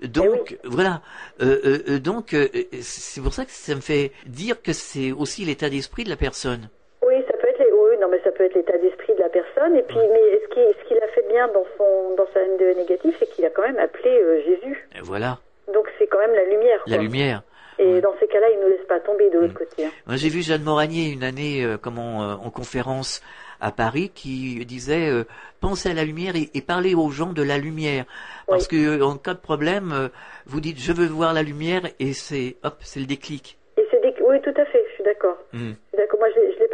[0.03, 1.01] Donc voilà.
[1.41, 4.73] Euh, euh, euh, donc euh, euh, c'est pour ça que ça me fait dire que
[4.75, 6.69] c'est aussi l'état d'esprit de la personne.
[7.07, 7.73] Oui, ça peut être les...
[7.73, 9.77] oui, non, mais ça peut être l'état d'esprit de la personne.
[9.77, 12.77] Et puis, mais ce qui- ce qu'il a fait bien dans son dans sa NDE
[12.77, 14.89] négative, c'est qu'il a quand même appelé euh, Jésus?
[14.97, 15.39] Et voilà,
[15.73, 16.83] Donc c'est quand même la lumière.
[16.87, 17.03] la quoi.
[17.05, 17.43] lumière.
[17.79, 18.01] Et Ouais.
[18.01, 19.59] dans ces cas-là, il nous laisse pas tomber de l'autre Mm.
[19.59, 19.85] côté.
[19.85, 19.91] hein.
[20.07, 23.21] Moi, j'ai vu Jeanne Moranier une année euh, comment euh, en conférence
[23.61, 25.25] à Paris qui disait euh,
[25.61, 28.05] pensez à la lumière et, et parlez aux gens de la lumière
[28.47, 30.11] parce que euh, en cas de problème
[30.47, 33.59] vous dites je veux voir la lumière et c'est hop c'est le déclic.
[33.79, 33.97] Et c'est.
[34.29, 35.37] Oui, tout à fait, je suis d'accord.
[35.53, 35.73] Mm.
[35.97, 36.19] D'accord.
[36.19, 36.29] Moi,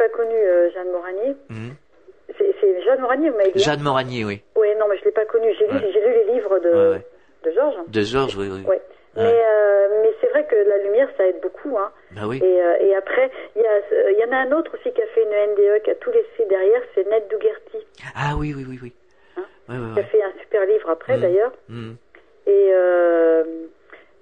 [0.07, 1.35] pas connue, euh, Jeanne Moranier.
[1.49, 1.69] Mm.
[2.37, 4.41] C'est Jeanne Moranier, vous m'avez dit Jeanne Moranier, oui.
[4.55, 5.53] Oui, non, mais je l'ai pas connue.
[5.59, 5.91] J'ai lu, Ouais.
[5.93, 7.01] j'ai lu les livres de, Ouais, ouais.
[7.45, 7.75] de Georges.
[7.87, 8.75] De Georges, oui, oui.
[9.15, 11.77] Mais, euh, mais c'est vrai que la lumière, ça aide beaucoup.
[11.77, 11.91] Hein.
[12.15, 12.39] Bah oui.
[12.43, 15.21] Et, euh, et après, il y, y en a un autre aussi qui a fait
[15.21, 17.77] une NDE, qui a tout laissé derrière, c'est Ned Dougherty,
[18.15, 18.93] Ah oui, oui, oui, oui.
[19.69, 21.21] Hein qui a fait un super livre après Mm.
[21.21, 21.51] d'ailleurs.
[21.69, 21.91] Mm.
[22.47, 22.71] Et,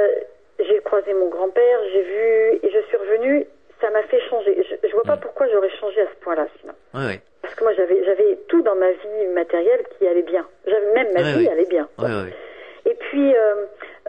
[0.67, 3.47] j'ai croisé mon grand-père j'ai vu et je suis revenue
[3.81, 5.21] ça m'a fait changer je, je vois pas Mm.
[5.21, 8.63] pourquoi j'aurais changé à ce point-là sinon ouais, ouais, Parce que moi, j'avais, j'avais tout
[8.63, 10.47] dans ma vie matérielle qui allait bien.
[10.67, 11.89] J'avais même ma Ouais, vie allait bien.
[12.85, 13.55] Et puis, euh,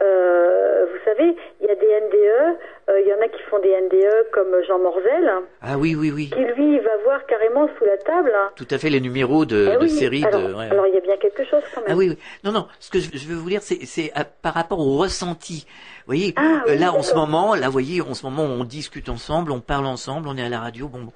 [0.01, 2.57] euh, vous savez, il y a des NDE,
[2.89, 5.31] euh, il y en a qui font des NDE comme Jean Morzel,
[5.61, 6.29] Ah oui, oui, oui.
[6.31, 8.33] qui lui va voir carrément sous la table.
[8.55, 10.25] Tout à fait les numéros de, Eh de oui, séries.
[10.25, 10.69] alors, de, ouais, ouais.
[10.71, 11.91] alors il y a bien quelque chose quand même.
[11.91, 12.17] Ah oui, oui.
[12.43, 12.67] Non, non.
[12.79, 15.65] Ce que je, je veux vous dire, c'est, à- par rapport au ressenti.
[15.67, 18.43] Vous voyez, Ah, euh, oui, là en ce moment, là, vous voyez, en ce moment,
[18.43, 20.87] on discute ensemble, on parle ensemble, on est à la radio.
[20.87, 21.13] Bon, bon.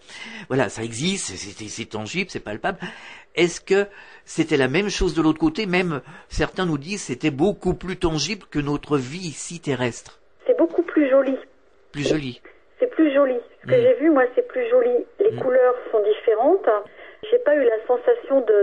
[0.48, 2.78] voilà, ça existe, c'est tangible, c'est palpable.
[3.36, 3.86] Est-ce que
[4.28, 8.44] c'était la même chose de l'autre côté Même certains nous disent c'était beaucoup plus tangible
[8.52, 11.38] que notre vie ici terrestre, C'est beaucoup plus joli.
[11.94, 12.42] plus joli.
[12.80, 13.40] C'est plus joli.
[13.64, 13.82] Ce que Mm.
[13.82, 14.94] j'ai vu, moi, c'est plus joli.
[15.20, 16.70] Les couleurs sont différentes.
[17.32, 18.58] J'ai pas eu la sensation de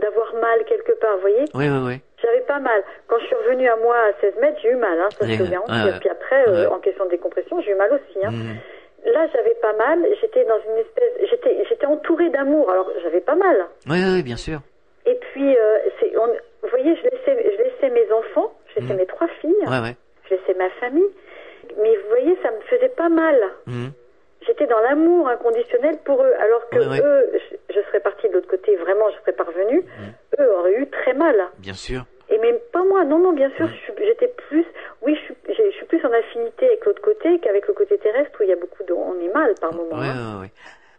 [0.00, 1.44] d'avoir mal quelque part, vous voyez?
[1.54, 2.00] Oui, oui, oui.
[2.22, 2.82] J'avais pas mal.
[3.06, 5.38] Quand je suis revenue à moi à 16 mètres, j'ai eu mal, hein, ça ouais,
[5.38, 5.98] ouais.
[6.00, 8.18] Puis après, euh, en question de décompression, j'ai eu mal aussi.
[8.24, 8.30] Hein.
[8.32, 8.56] Mhm.
[9.12, 10.04] Là, j'avais pas mal.
[10.20, 12.68] J'étais dans une espèce, j'étais, j'étais entourée d'amour.
[12.70, 13.66] Alors, j'avais pas mal.
[13.88, 14.60] Oui, oui, bien sûr.
[15.36, 15.78] Puis, euh,
[16.18, 16.28] on,
[16.62, 18.98] vous voyez, je laissais, je laissais mes enfants, je laissais Mhm.
[19.00, 19.94] mes trois filles, Ouais, ouais.
[20.24, 21.10] je laissais ma famille.
[21.76, 23.38] Mais vous voyez, ça me faisait pas mal.
[23.66, 23.92] Mhm.
[24.46, 28.32] J'étais dans l'amour inconditionnel pour eux, alors que Ouais, eux, je, je serais partie de
[28.32, 29.84] l'autre côté, vraiment, je serais parvenue.
[30.40, 31.36] Eux auraient eu très mal.
[31.58, 32.04] Bien sûr.
[32.30, 33.68] Et même pas moi, non, non, bien sûr,
[33.98, 34.64] j'étais plus,
[35.02, 37.98] oui, je suis, j'ai- je suis plus en affinité avec l'autre côté qu'avec le côté
[37.98, 39.96] terrestre où il y a beaucoup de, on est mal par moment.
[40.00, 40.48] Hein.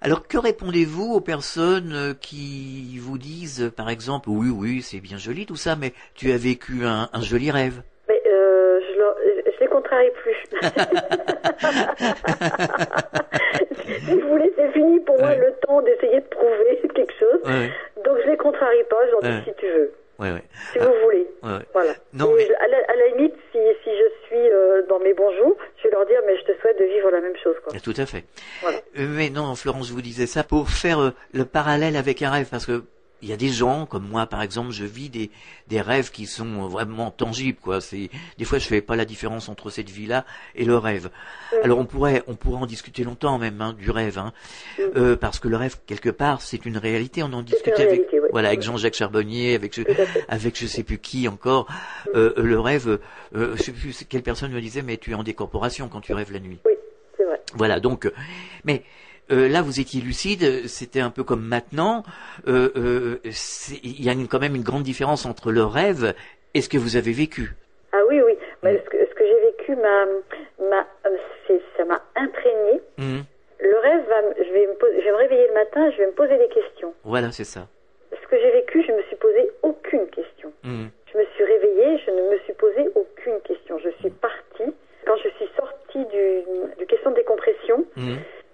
[0.02, 5.18] Alors que répondez-vous aux personnes euh, qui vous disent, par exemple, oui, oui, c'est bien
[5.18, 7.82] joli tout ça, mais tu as vécu un, un joli rêve?
[8.08, 10.36] Mais euh, je, je les contrarie plus.
[14.06, 17.42] si vous voulez, c'est fini pour moi le temps d'essayer de prouver quelque chose.
[17.46, 17.72] Ouais,
[18.06, 19.42] Donc je les contrarie pas, je leur dis Ouais.
[19.46, 20.44] si tu veux, ouais, ouais.
[20.74, 21.28] si vous voulez.
[21.44, 21.66] ouais.
[21.74, 21.94] Voilà.
[22.14, 25.32] Non, mais- à, la, à la limite, si, si je suis euh, dans mes bons
[25.38, 27.56] jours, je vais leur dire, mais je te souhaite de vivre la même chose.
[27.64, 27.80] Quoi.
[27.80, 28.24] Tout à fait.
[28.62, 28.78] Voilà.
[29.00, 32.32] Euh, Mais non, Florence, je vous disais ça pour faire euh, le parallèle avec un
[32.32, 32.84] rêve, parce que
[33.22, 35.32] il y a des gens comme moi, par exemple, je vis des
[35.68, 37.82] des rêves qui sont vraiment tangibles, quoi.
[37.82, 40.26] C'est des fois, je fais pas la différence entre cette vie-là
[40.56, 41.10] et le rêve.
[41.64, 44.34] Alors, on pourrait on pourrait en discuter longtemps même hein, du rêve, hein,
[44.96, 47.24] Euh, parce que le rêve quelque part, c'est une réalité.
[47.24, 48.28] On en discutait avec réalité, oui.
[48.32, 49.82] voilà avec Jean-Jacques Charbonnier, avec je,
[50.28, 51.68] avec je sais plus qui encore.
[52.16, 53.00] Euh, le rêve,
[53.36, 56.14] euh, je sais plus quelle personne me disait, mais tu es en décorporation quand tu
[56.14, 56.60] rêves la nuit.
[56.66, 56.74] Oui,
[57.18, 57.42] c'est vrai.
[57.56, 58.12] Voilà, donc, euh,
[58.64, 58.84] mais
[59.32, 62.04] euh, là, vous étiez lucide, c'était un peu comme maintenant.
[62.48, 63.16] Euh, euh,
[63.84, 66.14] Il y a une- quand même une grande différence entre le rêve
[66.54, 67.52] et ce que vous avez vécu.
[67.94, 68.34] Ah oui, oui.
[68.64, 68.80] Mais Mm.
[68.86, 70.06] ce que, j'ai vécu m'a,
[71.78, 72.82] ça m'a imprégné.
[72.98, 73.24] Mhm.
[73.60, 76.08] Le rêve, va, je, vais me pos- je vais me réveiller le matin, je vais
[76.08, 76.94] me poser des questions.
[77.04, 77.68] Voilà, c'est ça.
[78.12, 80.52] Ce que j'ai vécu, je me suis posé aucune question.
[80.64, 80.90] Mhm.
[81.12, 83.78] Je me suis réveillée, je ne me suis posé aucune question.
[83.80, 84.74] Je suis partie.
[85.06, 87.86] Quand je suis sortie du, du question de décompression.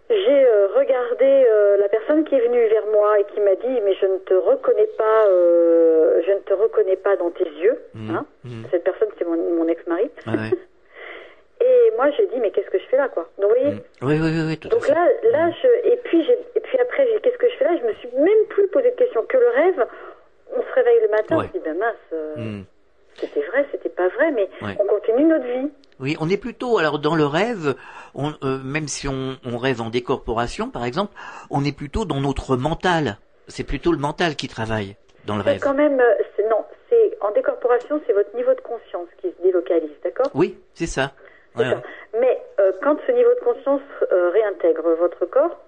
[0.10, 3.82] J'ai euh, regardé euh, la personne qui est venue vers moi et qui m'a dit
[3.84, 7.78] mais je ne te reconnais pas, euh, je ne te reconnais pas dans tes yeux.
[7.94, 8.16] Mhm.
[8.16, 8.64] Hein Mhm.
[8.72, 10.10] Cette personne c'est mon, mon ex-mari.
[10.28, 10.52] Ouais.
[11.66, 13.30] Et moi j'ai dit mais qu'est-ce que je fais là quoi?
[13.40, 13.76] Donc vous voyez.
[13.76, 13.82] Mhm.
[14.02, 14.94] Oui, oui, oui, oui, tout à Donc fait.
[14.94, 17.78] là, je, et puis j'ai, et puis après, j'ai, qu'est-ce que je fais là?
[17.82, 19.86] Je me suis même plus posé de questions que le rêve.
[20.56, 21.46] On se réveille le matin, Ouais.
[21.46, 22.66] on se dit ben mince.
[23.20, 24.78] C'était vrai, c'était pas vrai, mais Ouais.
[24.80, 25.70] on continue notre vie.
[26.00, 27.76] Oui, on est plutôt alors dans le rêve,
[28.16, 31.14] on, euh, même si on, on rêve en décorporation, par exemple,
[31.50, 33.18] on est plutôt dans notre mental.
[33.48, 34.96] C'est plutôt le mental qui travaille
[35.26, 35.60] dans le rêve.
[35.62, 36.14] quand même, euh,
[36.50, 40.30] non, c'est en décorporation, c'est votre niveau de conscience qui se délocalise, d'accord?
[40.34, 41.12] Oui, c'est ça.
[41.56, 41.82] C'est Ouais, ça.
[42.20, 45.60] Mais euh, quand ce niveau de conscience euh, réintègre votre corps,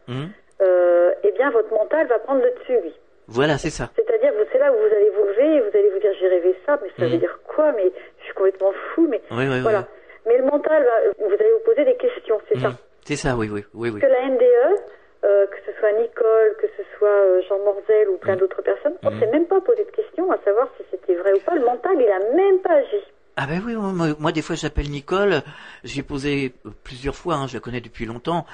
[0.61, 2.93] euh, eh bien votre mental va prendre le dessus, lui.
[3.27, 3.89] Voilà, c'est ça.
[3.95, 6.55] C'est-à-dire, c'est là où vous allez vous lever et vous allez vous dire j'ai rêvé
[6.65, 7.11] ça, mais ça Mhm.
[7.13, 9.79] veut dire quoi Mais je suis complètement fou, mais Oui, oui, voilà.
[9.79, 9.85] oui.
[10.27, 12.69] Mais le mental, va, vous allez vous poser des questions, c'est ça.
[12.69, 12.75] Mhm.
[13.05, 13.99] C'est ça, oui, oui, oui.
[13.99, 14.79] Que la NDE,
[15.25, 18.39] euh, que ce soit Nicole, que ce soit euh, Jean Morzel ou plein Mhm.
[18.39, 19.19] d'autres personnes, on Mhm.
[19.19, 21.53] s'est même pas posé de questions à savoir si c'était vrai ou pas.
[21.55, 23.03] Le mental, il a même pas agi.
[23.37, 25.43] Ah ben oui, moi, moi, des fois j'appelle Nicole,
[25.83, 28.45] j'ai posé euh, plusieurs fois, hein, je la connais depuis longtemps,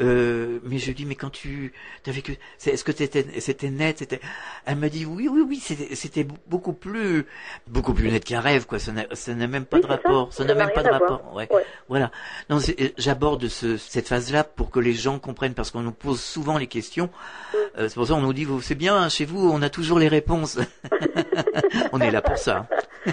[0.00, 1.74] euh, mais je dis mais quand tu
[2.06, 4.20] as vécu, c'est- est-ce que t'étais- c'était net, c'était,
[4.64, 7.26] elle m'a dit oui, oui, oui, c'était c'était beaucoup plus,
[7.66, 10.32] beaucoup plus net qu'un rêve quoi, ça n'a ça n'a même pas Oui, de rapport,
[10.32, 11.46] ça n'a même pas de rapport, ouais.
[11.52, 11.66] Ouais.
[11.90, 12.10] Voilà.
[12.48, 16.22] Non, euh, j'aborde ce, cette phase-là pour que les gens comprennent parce qu'on nous pose
[16.22, 17.10] souvent les questions.
[17.52, 17.56] Mm.
[17.80, 19.98] Euh, c'est pour ça qu'on nous dit vous c'est bien chez vous, on a toujours
[19.98, 20.58] les réponses.
[21.92, 22.66] on est là pour ça.
[23.06, 23.12] hein.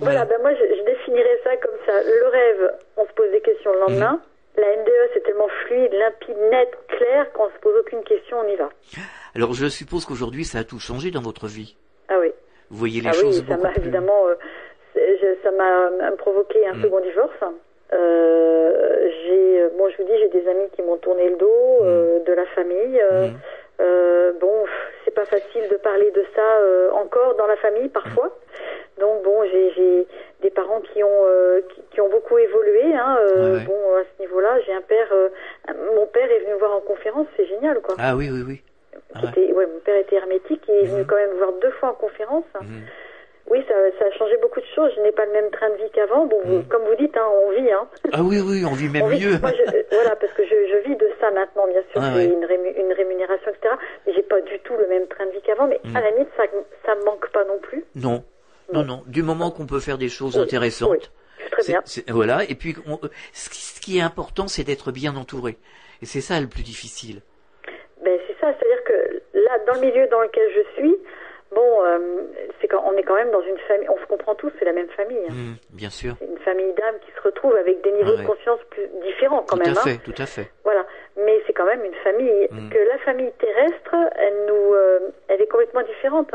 [0.00, 1.92] Voilà, ben moi je, je définirais ça comme ça.
[2.02, 4.12] Le rêve, on se pose des questions le lendemain.
[4.12, 4.62] Mhm.
[4.62, 8.56] La NDE, c'est tellement fluide, limpide, net, clair qu'on se pose aucune question, on y
[8.56, 8.68] va.
[9.36, 11.76] Alors je suppose qu'aujourd'hui ça a tout changé dans votre vie.
[12.08, 12.32] Ah oui.
[12.70, 14.34] Vous voyez les ah choses oui, ça m'a plus- évidemment, euh,
[14.96, 16.82] je- ça m'a euh, provoqué un Mm.
[16.82, 17.44] second divorce.
[17.92, 21.78] Euh, j'ai, euh, bon, je vous dis, j'ai des amis qui m'ont tourné le dos,
[21.82, 23.00] euh, de la famille.
[23.00, 24.38] euh, Mm.
[24.40, 24.64] bon,
[25.08, 28.36] c'est pas facile de parler de ça euh, encore dans la famille parfois.
[28.98, 30.06] Donc bon, j'ai
[30.42, 32.94] des parents qui ont euh, qui, ont beaucoup évolué.
[32.94, 35.08] Hein, euh, bon, à ce niveau-là, j'ai un père.
[35.96, 37.94] mon père est venu me voir en conférence, c'est génial, quoi.
[37.98, 38.62] Ah oui, oui, oui.
[39.14, 40.88] Ah mon père était hermétique, il est mhm.
[40.88, 42.44] venu quand même voir deux fois en conférence.
[42.60, 42.66] Mmh.
[43.50, 44.90] Oui, ça, ça a changé beaucoup de choses.
[44.96, 46.26] Je n'ai pas le même train de vie qu'avant.
[46.26, 47.70] Bon, vous- comme vous dites, hein, on vit.
[47.72, 47.88] Hein.
[48.12, 49.38] Ah oui, oui, on vit même On vit- mieux.
[49.40, 52.00] Moi, je, euh, voilà, parce que je, je vis de ça maintenant, bien sûr.
[52.02, 52.32] Ah j'ai ouais.
[52.32, 53.74] une, rému- une rémunération, etc.
[54.06, 55.66] Mais j'ai pas du tout le même train de vie qu'avant.
[55.66, 56.42] Mais à la limite, ça,
[56.84, 57.84] ça me manque pas non plus.
[57.94, 58.22] Non,
[58.72, 59.02] non, non.
[59.06, 60.90] Du moment qu'on peut faire des choses Oui, intéressantes.
[61.40, 61.82] oui, très bien.
[62.08, 62.40] voilà.
[62.48, 65.56] Et puis, on- euh, ce, qui, ce qui est important, c'est d'être bien entouré.
[66.02, 67.20] Et c'est ça le plus difficile.
[68.04, 70.96] Ben, c'est ça, c'est-à-dire que là, dans le milieu dans lequel je suis,
[71.54, 71.98] bon, euh,
[72.60, 74.72] c'est quand on est quand même dans une famille, on se comprend tous, c'est la
[74.72, 75.18] même famille.
[75.28, 75.32] hein.
[75.32, 76.14] Mhm, bien sûr.
[76.18, 78.22] C'est une famille d'âmes qui se retrouvent avec des niveaux Ah ouais.
[78.22, 79.76] de conscience plus différents quand tout même.
[79.76, 79.84] à hein.
[79.84, 80.48] fait, tout à fait.
[80.64, 80.84] Voilà,
[81.16, 82.48] mais c'est quand même une famille.
[82.50, 82.68] Mm.
[82.70, 86.30] Que la famille terrestre, elle nous, euh, elle est complètement différente.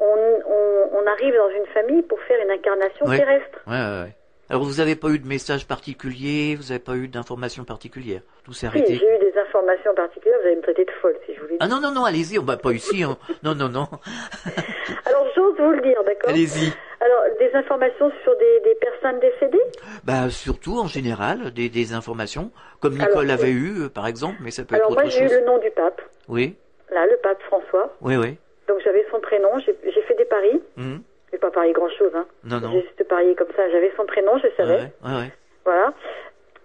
[0.00, 0.04] On,
[0.46, 3.18] on, on arrive dans une famille pour faire une incarnation Ouais.
[3.18, 3.58] terrestre.
[3.66, 4.12] Ouais, ouais, ouais.
[4.52, 8.20] Alors, vous n'avez pas eu de message particulier, vous n'avez pas eu d'informations particulières.
[8.44, 8.96] Tout s'est Si, arrêté.
[8.96, 11.56] j'ai eu des informations particulières, vous allez me traiter de folle si je vous dis.
[11.58, 13.02] Ah non, non, non, allez-y, on va pas ici.
[13.42, 13.88] Non, non, non.
[15.06, 16.70] Alors j'ose vous le dire, d'accord Allez-y.
[17.00, 19.62] Alors, des informations sur des, des personnes décédées
[20.04, 24.36] Bah, surtout, en général, des, des informations, comme Nicole Alors, avait eu, euh, par exemple,
[24.42, 25.38] mais ça peut Alors être moi autre j'ai eu chose.
[25.38, 26.56] le nom du pape, Oui,
[26.90, 27.96] là, le pape François.
[28.02, 28.36] oui, oui.
[28.68, 30.60] Donc j'avais son prénom, j'ai fait des paris.
[30.76, 31.00] Mhm.
[31.32, 32.26] J'ai pas parié grand chose, hein.
[32.44, 32.70] Non, non.
[32.72, 34.74] J'ai juste parié comme ça, j'avais son prénom, je savais.
[34.74, 35.30] ouais, ouais, ouais.
[35.64, 35.92] Voilà.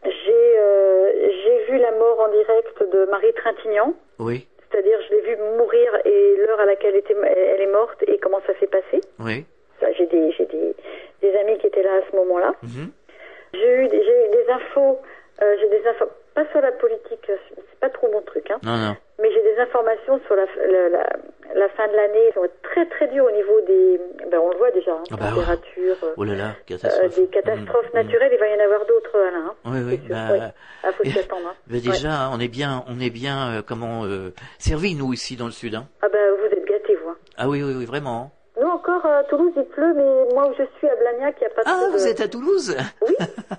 [0.03, 1.11] J'ai euh,
[1.43, 3.93] j'ai vu la mort en direct de Marie Trintignant.
[4.19, 8.17] Oui, C'est-à-dire, je l'ai vue mourir et l'heure à laquelle était, elle est morte et
[8.19, 9.01] comment ça s'est passé.
[9.19, 9.45] oui.
[9.95, 10.75] J'ai des, des,
[11.21, 12.53] des amis qui étaient là à ce moment-là.
[12.63, 12.91] Mhm.
[13.53, 14.99] J'ai eu, eu des infos,
[15.43, 16.05] euh, j'ai des infos,
[16.37, 18.95] pas sur la politique, c'est pas trop mon truc, hein, Non, non.
[19.19, 21.09] mais j'ai des informations sur la, la, la,
[21.55, 24.51] la fin de l'année qui vont être très très dures au niveau des, ben on
[24.51, 27.99] le voit déjà, hein, Ah bah température, euh, Oh là là, euh, des catastrophes Mhm,
[27.99, 28.05] mhm.
[28.05, 29.45] naturelles, il va y en avoir d'autres, Alain.
[29.49, 29.55] Hein.
[29.65, 30.39] Oui, oui, sûr, bah, oui.
[30.83, 31.47] Ah, faut s'y attendre.
[31.49, 31.55] Hein.
[31.67, 35.45] bah déjà, on est bien, on est bien, euh, comment, euh, servis, nous, ici, dans
[35.47, 35.87] le Sud, hein.
[36.03, 37.09] Ah ben vous êtes gâtés, vous.
[37.09, 37.17] hein.
[37.37, 38.31] Ah oui, oui, oui, vraiment.
[38.59, 41.51] Nous encore, à Toulouse, il pleut, mais moi où je suis, à Blagnac, il n'y
[41.51, 41.91] a pas Ah, de...
[41.91, 42.75] vous êtes à Toulouse
[43.07, 43.15] Oui.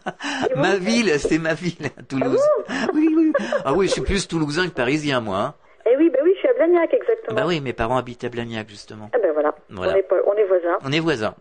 [0.57, 2.43] Ma ville, c'est ma ville, à Toulouse.
[2.95, 3.33] oui, oui.
[3.65, 5.39] Ah oui, je suis plus toulousain que parisien, moi.
[5.39, 5.55] hein.
[5.91, 7.37] Eh oui, ben oui, je suis à Blagnac, exactement.
[7.41, 9.09] Bah oui, mes parents habitent à Blagnac, justement.
[9.15, 9.93] Ah ben voilà, Voilà.
[9.93, 10.79] On, est pas, on est voisins.
[10.85, 11.35] On est voisins.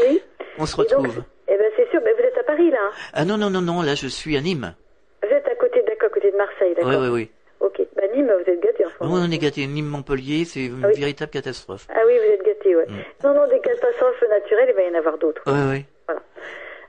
[0.00, 0.22] Oui.
[0.58, 1.22] On se Et donc, retrouve.
[1.48, 2.78] eh ben c'est sûr, ben vous êtes à Paris, là.
[2.82, 2.90] hein.
[3.12, 4.74] Ah non, non, non, non, là, je suis à Nîmes.
[5.22, 6.90] Vous êtes à côté, d'accord, à côté de Marseille, d'accord.
[6.90, 7.30] Oui, oui, oui.
[7.60, 9.66] Ok, ben Nîmes, vous êtes gâtés en ce Oui, on est gâtés.
[9.68, 10.98] Nîmes-Montpellier, c'est une Ah oui.
[10.98, 11.86] véritable catastrophe.
[11.94, 12.86] Ah oui, vous êtes ouais.
[12.88, 13.24] Mm.
[13.24, 15.42] Non, non, des catastrophes naturelles, il va y en avoir d'autres.
[15.46, 16.16] Oui, oui.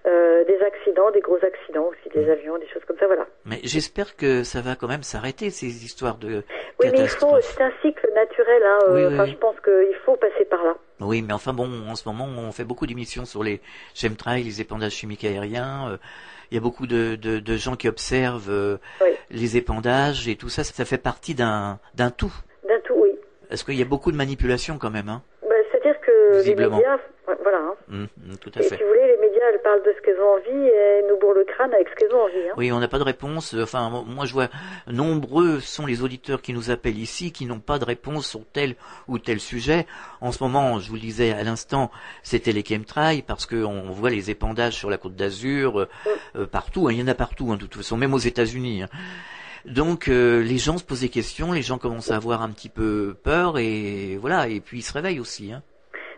[0.06, 2.22] Euh, des accidents, des gros accidents aussi, Mm.
[2.26, 3.26] des avions, des choses comme ça, voilà.
[3.46, 6.42] Mais j'espère que ça va quand même s'arrêter, ces histoires de Oui,
[6.82, 6.98] mais il faut,
[7.38, 7.56] catastrophes.
[7.58, 8.80] c'est un cycle naturel, hein.
[8.90, 9.32] euh, Oui, oui, enfin, oui.
[9.32, 10.76] je pense qu'il faut passer par là.
[11.00, 13.62] Oui, mais enfin bon, en ce moment, on fait beaucoup d'émissions sur les
[13.96, 15.88] chemtrails, les épandages chimiques aériens.
[15.92, 15.98] euh,
[16.52, 18.78] Il y a beaucoup de, de, de gens qui observent
[19.32, 20.66] les épandages et tout ça.
[20.66, 22.34] Ça fait partie d'un d'un tout.
[22.68, 23.12] D'un tout, oui.
[23.48, 25.08] Parce qu'il y a beaucoup de manipulation quand même.
[25.08, 25.22] Hein?
[26.34, 26.78] Que Visiblement.
[26.78, 27.00] les médias,
[27.41, 27.76] voilà, hein.
[27.91, 28.78] Hum, hum, tout à Et fait.
[28.78, 31.34] si vous voulez, les médias, elles parlent de ce qu'elles ont envie et nous bourrent
[31.34, 32.50] le crâne avec ce qu'elles ont envie.
[32.50, 32.54] Hein.
[32.58, 33.54] Oui, on n'a pas de réponse.
[33.62, 34.48] Enfin, moi, je vois
[34.88, 38.76] nombreux sont les auditeurs qui nous appellent ici, qui n'ont pas de réponse sur tel
[39.08, 39.86] ou tel sujet.
[40.22, 41.91] En ce moment, je vous le disais à l'instant,
[42.24, 45.88] c'était les chemtrails parce que on voit les épandages sur la côte d'Azur euh,
[46.36, 46.88] euh, partout.
[46.88, 46.91] hein.
[46.93, 48.84] Il y en a partout, hein, de toute façon, même aux États-Unis.
[48.84, 48.88] hein.
[49.65, 52.67] Donc, euh, les gens se posent des questions, les gens commencent à avoir un petit
[52.69, 54.48] peu peur et voilà.
[54.50, 55.54] Et puis ils se réveillent aussi.
[55.54, 55.62] Hein.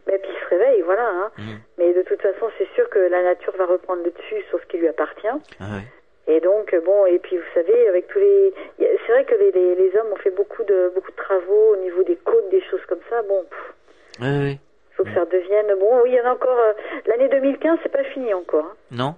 [0.08, 0.95] Ben, puis ils se réveillent, voilà.
[1.08, 1.32] Hein.
[1.38, 1.56] Mm.
[1.78, 4.65] Mais de toute façon, c'est sûr que la nature va reprendre le dessus sur ce
[4.65, 5.28] qui lui appartient.
[5.60, 5.88] Ah ouais.
[6.28, 8.54] Et donc, euh, bon, et puis vous savez, avec tous les...
[8.80, 11.78] C'est vrai que les, les, les hommes ont fait beaucoup de, beaucoup de travaux au
[11.78, 13.22] niveau des côtes, des choses comme ça.
[13.24, 13.46] Bon,
[14.22, 14.54] ouais.
[14.54, 15.68] il faut que ça redevienne...
[15.80, 16.58] Bon, oui, il y en a encore...
[16.58, 16.74] euh,
[17.06, 18.65] L'année 2015, c'est pas fini encore.
[18.65, 18.76] hein.
[18.91, 19.15] Non.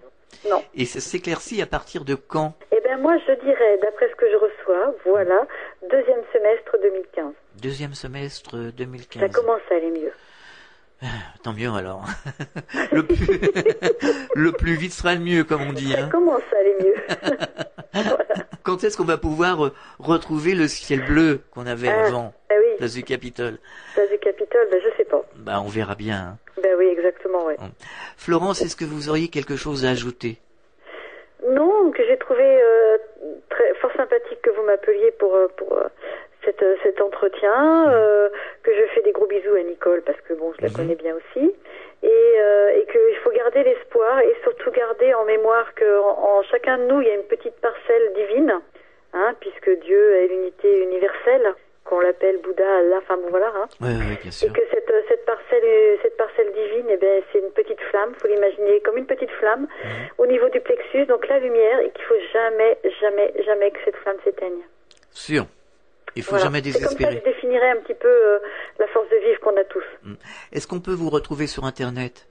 [0.49, 0.61] Non.
[0.75, 2.53] Et ça s'éclaircit à partir de quand?
[2.75, 5.47] Eh bien, moi, je dirais, d'après ce que je reçois, voilà,
[5.89, 7.33] deuxième semestre 2015.
[7.61, 9.31] Deuxième semestre Ça 2015.
[9.33, 10.11] commence à aller mieux.
[11.43, 12.05] Tant mieux alors.
[12.91, 13.39] le, plus...
[14.35, 15.91] le plus vite sera le mieux, comme on dit.
[15.93, 16.09] Ça Hein.
[16.09, 16.95] commence à aller mieux.
[18.63, 22.55] Quand est-ce qu'on va pouvoir euh, retrouver le ciel bleu qu'on avait Ah, avant, Ah
[22.59, 23.59] oui, place du Capitole?
[23.93, 25.21] Place du Capitole, ben, je sais pas.
[25.35, 26.17] Bah, on verra bien.
[26.17, 26.37] hein.
[26.61, 27.55] Ben oui, exactement, ouais.
[28.17, 30.39] Florence, est-ce que vous auriez quelque chose à ajouter?
[31.49, 32.97] Non, que j'ai trouvé euh,
[33.49, 35.71] très fort sympathique que vous m'appeliez pour euh, pour
[36.63, 38.29] euh, cet, entretien, euh,
[38.63, 40.75] que je fais des gros bisous à Nicole parce que bon, je la Mhm.
[40.75, 41.53] connais bien aussi,
[42.03, 42.07] et,
[42.39, 46.77] euh, et qu'il faut garder l'espoir et surtout garder en mémoire que en, en chacun
[46.77, 48.53] de nous il y a une petite parcelle divine,
[49.13, 51.53] hein, puisque Dieu est l'unité universelle,
[51.85, 56.17] qu'on l'appelle Bouddha, Allah, enfin bon voilà, hein, bien et que cette, cette parcelle cette
[56.17, 59.89] parcelle divine eh ben c'est une petite flamme faut l'imaginer comme une petite flamme Mhm.
[60.17, 63.95] au niveau du plexus donc la lumière et qu'il faut jamais jamais jamais que cette
[63.97, 64.59] flamme s'éteigne
[65.11, 65.43] Sûr.
[66.17, 66.45] Il faut Voilà.
[66.45, 67.21] jamais C'est comme ça désespérer.
[67.23, 68.39] je définirais un petit peu euh,
[68.79, 69.83] la force de vivre qu'on a tous.
[70.51, 72.27] Est-ce qu'on peut vous retrouver sur Internet?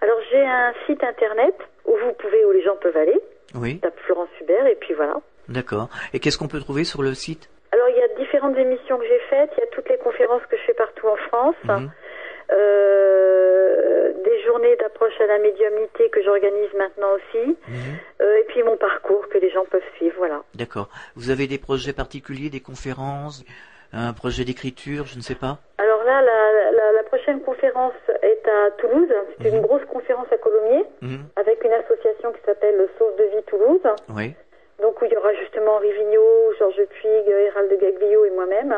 [0.00, 1.54] Alors j'ai un site internet
[1.84, 3.18] où vous pouvez, où les gens peuvent aller.
[3.54, 5.16] Oui, Tape Florence Hubert et puis voilà.
[5.48, 5.88] d'accord.
[6.12, 7.50] Et qu'est-ce qu'on peut trouver sur le site?
[7.72, 10.42] Alors il y a différentes émissions que j'ai faites, il y a toutes les conférences
[10.50, 11.90] que je fais partout en France, Mhm.
[12.52, 17.96] Euh, des journées d'approche à la médiumnité que j'organise maintenant aussi, Mhm.
[18.22, 20.42] euh, et puis mon parcours que les gens peuvent suivre, voilà.
[20.54, 20.88] D'accord.
[21.16, 23.44] Vous avez des projets particuliers, des conférences,
[23.92, 25.58] un projet d'écriture, je ne sais pas?
[25.78, 30.36] Alors là, la, la- la prochaine conférence est à Toulouse, c'est une grosse conférence à
[30.38, 31.24] Colomiers, Mhm.
[31.36, 33.80] avec une association qui s'appelle Source de Vie Toulouse,
[34.14, 34.34] Oui.
[34.82, 38.74] donc où il y aura justement Vigneault, Georges Puig, Hérald de Gaglio et moi-même.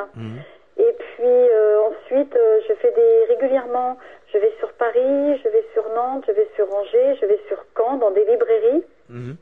[0.76, 0.84] Mhm.
[0.86, 3.96] Et puis euh, ensuite, euh, je fais des régulièrement.
[4.32, 7.58] Je vais sur Paris, je vais sur Nantes, je vais sur Angers, je vais sur
[7.76, 9.36] Caen dans des librairies Mhm.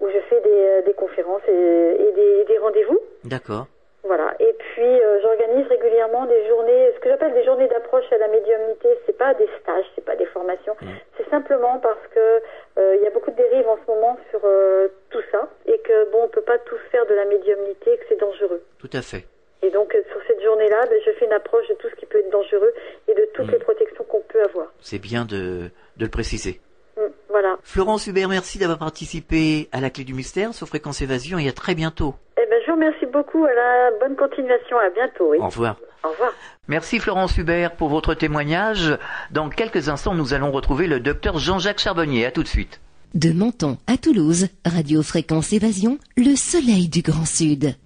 [0.00, 3.00] où je fais des, euh, des conférences et, et des, des rendez-vous.
[3.24, 3.66] D'accord.
[4.04, 4.34] Voilà.
[4.38, 8.28] Et puis euh, j'organise régulièrement des journées, ce que j'appelle des journées d'approche à la
[8.28, 8.88] médiumnité.
[9.06, 10.76] C'est pas des stages, c'est pas des formations.
[11.16, 12.42] C'est simplement parce que
[12.78, 15.78] euh, il y a beaucoup de dérives en ce moment sur euh, tout ça et
[15.78, 18.62] que bon, on peut pas tous faire de la médiumnité, et que c'est dangereux.
[18.78, 19.24] Tout à fait.
[19.64, 22.04] Et donc, euh, sur cette journée-là, ben, je fais une approche de tout ce qui
[22.04, 22.72] peut être dangereux
[23.08, 24.66] et de toutes les protections qu'on peut avoir.
[24.80, 26.60] C'est bien de, de le préciser.
[26.98, 27.00] Mm,
[27.30, 27.56] voilà.
[27.62, 31.52] Florence Hubert, merci d'avoir participé à la clé du mystère sur Fréquence Évasion et à
[31.52, 32.14] très bientôt.
[32.36, 33.42] Eh ben, je vous remercie beaucoup.
[33.46, 34.78] À la bonne continuation.
[34.78, 35.30] À bientôt.
[35.30, 35.38] Oui.
[35.40, 35.76] Au revoir.
[36.04, 36.34] Au revoir.
[36.68, 38.98] Merci Florence Hubert pour votre témoignage.
[39.30, 42.26] Dans quelques instants, nous allons retrouver le docteur Jean-Jacques Charbonnier.
[42.26, 42.82] À tout de suite.
[43.14, 47.76] De Menton à Toulouse, Radio Fréquence Évasion, le soleil du Grand Sud.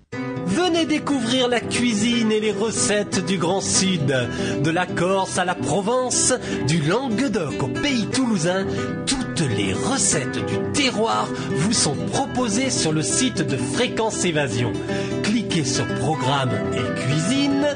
[0.47, 4.13] Venez découvrir la cuisine et les recettes du Grand Sud.
[4.63, 6.33] De la Corse à la Provence,
[6.67, 8.67] du Languedoc au pays toulousain,
[9.07, 14.73] toutes les recettes du terroir vous sont proposées sur le site de Fréquence Évasion.
[15.23, 17.67] Cliquez sur Programme et Cuisine.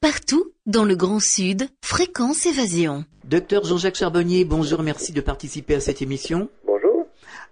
[0.00, 3.04] Partout dans le Grand Sud, Fréquence Évasion.
[3.24, 6.48] Docteur Jean-Jacques Charbonnier, bonjour, merci de participer à cette émission.
[6.66, 7.06] Bonjour.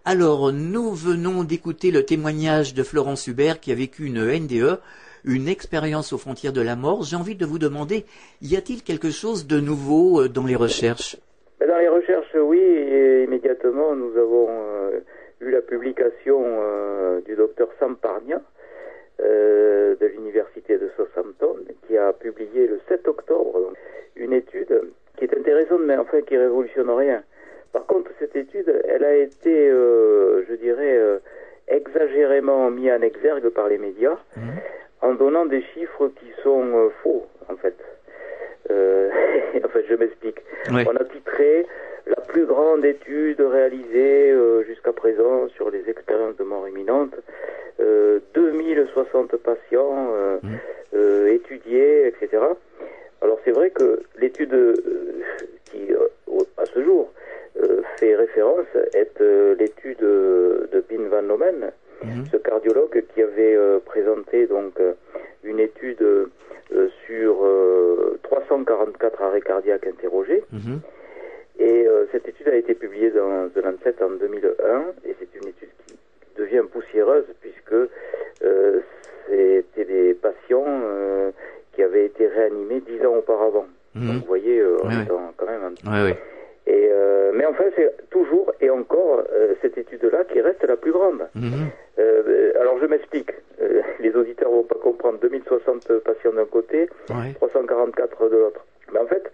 [0.05, 4.79] Alors, nous venons d'écouter le témoignage de Florence Hubert qui a vécu une NDE,
[5.27, 7.03] une expérience aux frontières de la mort.
[7.03, 8.05] J'ai envie de vous demander,
[8.43, 11.17] y a-t-il quelque chose de nouveau euh, dans les recherches?
[11.61, 14.49] Ben, Dans les recherches, oui, et immédiatement, nous avons
[15.41, 18.41] eu la publication euh, du docteur Sam Parnia
[19.21, 23.73] euh, de l'université de Southampton, qui a publié le 7 octobre
[24.15, 24.81] une étude
[25.17, 27.23] qui est intéressante, mais enfin qui révolutionne rien.
[27.73, 31.19] Par contre, cette étude, elle a été, euh, je dirais, euh,
[31.69, 34.19] exagérément mise en exergue par les médias,
[35.03, 37.77] en donnant des chiffres qui sont euh, faux, en fait.
[38.71, 39.11] Euh,
[39.65, 40.41] en fait, je m'explique.
[40.73, 40.85] Oui.
[40.91, 41.67] On a titré
[42.07, 47.15] la plus grande étude réalisée euh, jusqu'à présent sur les expériences de mort imminente.
[47.81, 50.09] Euh, 2060 patients
[50.95, 52.43] euh, étudiés, etc.
[53.21, 54.55] Alors c'est vrai que l'étude
[55.65, 55.89] qui,
[56.57, 57.13] à ce jour,
[57.97, 59.21] fait référence est
[59.59, 61.73] l'étude de Pin Van Nomen,
[62.31, 64.93] ce cardiologue qui avait euh, présenté donc euh,
[65.45, 70.43] une étude euh, sur euh, 344 arrêts cardiaques interrogés.
[70.53, 70.81] Mhm.
[71.59, 75.71] Et cette étude a été publiée dans The Lancet en 2001 et c'est une étude
[75.87, 75.97] qui
[76.37, 77.73] devient poussiéreuse puisque
[78.45, 78.81] euh,
[79.27, 81.31] c'était des patients euh,
[81.73, 83.67] qui avaient été réanimés dix ans auparavant.
[83.95, 84.07] Mhm.
[84.07, 86.15] Donc vous voyez, euh, en- quand même en Oui, oui.
[86.73, 86.91] et
[87.33, 89.23] mais enfin, c'est toujours et encore
[89.63, 91.27] cette étude-là qui reste la plus grande.
[91.35, 91.69] Mhm.
[91.99, 93.31] Euh, alors je m'explique.
[93.61, 95.19] Euh, les auditeurs vont pas comprendre.
[95.21, 97.33] 2060 patients d'un côté, Ouais.
[97.35, 98.65] 344 de l'autre.
[98.93, 99.31] Mais en fait,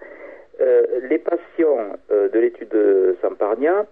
[0.60, 3.86] euh, les patients de l'étude de Samparnia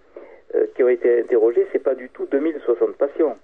[0.75, 3.37] qui ont été interrogés, c'est pas du tout 2060 patients.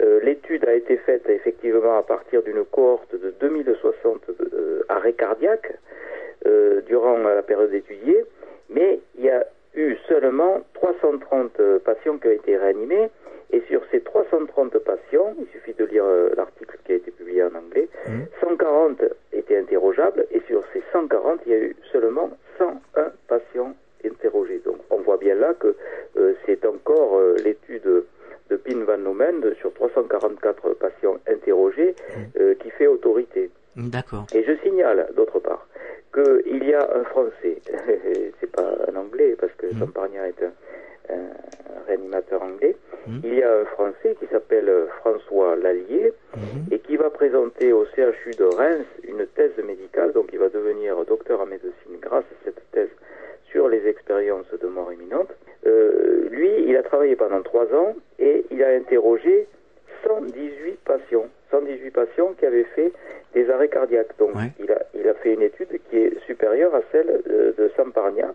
[0.00, 5.74] Euh, L'étude a été faite effectivement à partir d'une cohorte de 2060 euh, arrêts cardiaques
[6.86, 8.24] durant la période étudiée,
[8.70, 9.44] mais il y a
[9.82, 13.10] eu seulement 330 euh, patients qui ont été réanimés,
[13.50, 17.42] et sur ces 330 patients, il suffit de lire euh, l'article qui a été publié
[17.42, 17.88] en anglais,
[18.40, 19.02] 140
[19.32, 23.74] étaient interrogeables, et sur ces 140, il y a eu seulement 101 patients
[24.04, 24.60] interrogés.
[24.64, 25.74] Donc on voit bien là que
[26.18, 28.04] euh, c'est encore euh, l'étude
[28.50, 31.94] de Pin Van Nomen sur 344 patients interrogés
[32.60, 33.50] qui fait autorité.
[33.78, 34.26] D'accord.
[34.34, 35.66] Et je signale, d'autre part,
[36.12, 37.58] qu'il y a un Français,
[38.40, 39.78] c'est pas un Anglais, parce que Mhm.
[39.78, 42.76] Samparnia est un, un réanimateur anglais,
[43.06, 43.20] Mhm.
[43.24, 46.66] il y a un Français qui s'appelle François Lallier Mhm.
[46.72, 50.96] et qui va présenter au CHU de Reims une thèse médicale, donc il va devenir
[51.06, 52.90] docteur en médecine grâce à cette thèse
[53.50, 55.30] sur les expériences de mort imminente.
[55.66, 59.46] Euh, lui, il a travaillé pendant trois ans et il a interrogé
[60.04, 62.92] 118 patients, 118 patients qui avaient fait
[63.34, 64.16] des arrêts cardiaques.
[64.18, 67.70] Donc, il, a, il a fait une étude qui est supérieure à celle de, de
[67.76, 68.34] Samparnia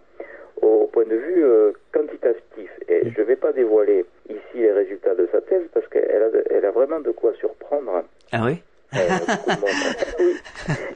[0.61, 2.69] au point de vue euh, quantitatif.
[2.87, 6.55] Et je ne vais pas dévoiler ici les résultats de sa thèse parce qu'elle a,
[6.55, 8.03] elle a vraiment de quoi surprendre.
[8.31, 8.61] Ah oui?
[8.95, 8.99] Euh,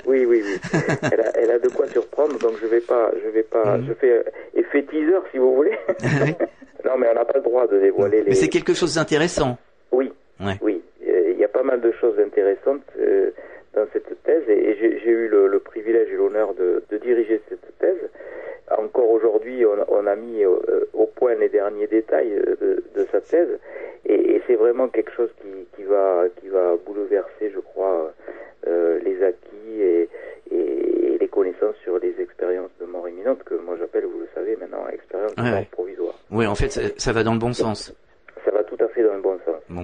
[0.06, 0.60] oui, oui, oui.
[0.74, 0.80] oui.
[1.12, 3.94] Elle, a, elle a de quoi surprendre, donc je vais pas, je vais pas, je
[3.94, 4.24] fais euh,
[4.56, 5.78] effet teaser si vous voulez.
[6.86, 8.30] non, mais on n'a pas le droit de dévoiler les.
[8.30, 9.58] Mais c'est quelque chose d'intéressant.
[10.40, 10.54] Oui, Ouais.
[10.62, 10.82] oui.
[11.08, 13.32] Euh, Il y a pas mal de choses intéressantes euh,
[13.74, 17.78] dans cette thèse et, j'ai eu le, le privilège et l'honneur de, de diriger cette
[17.80, 18.10] thèse.
[18.78, 20.58] Encore aujourd'hui, on, on a mis euh,
[20.94, 22.32] au point les derniers détails
[22.62, 23.60] de, de sa thèse
[24.06, 28.12] et, et c'est vraiment quelque chose qui, qui va qui va bouleverser, je crois,
[28.68, 30.10] euh, les acquis et,
[30.52, 34.56] et les connaissances sur les expériences de mort imminente que moi j'appelle, vous le savez
[34.58, 35.68] maintenant, expériences de Ouais, mort ouais.
[35.72, 36.16] provisoire.
[36.32, 37.94] Oui, en fait, ça, ça va dans le bon sens.
[38.44, 39.22] Ça va tout à fait dans le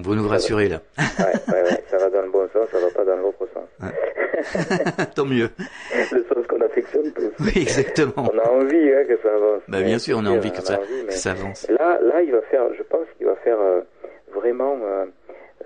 [0.02, 0.80] bon vous nous rassurez là.
[0.98, 3.68] Ouais, ouais, ouais, ça va dans le bon sens, ça va pas dans l'autre sens.
[5.14, 5.48] Tant mieux.
[6.12, 7.32] le sens qu'on affectionne tous.
[7.40, 8.28] Oui, exactement.
[8.32, 9.62] On a envie hein, que ça avance.
[9.68, 11.68] Bah, bien sûr, on a envie que on ça, envie, que mais ça avance.
[11.70, 13.80] Là, là, il va faire, je pense qu'il va faire euh,
[14.34, 15.06] vraiment euh,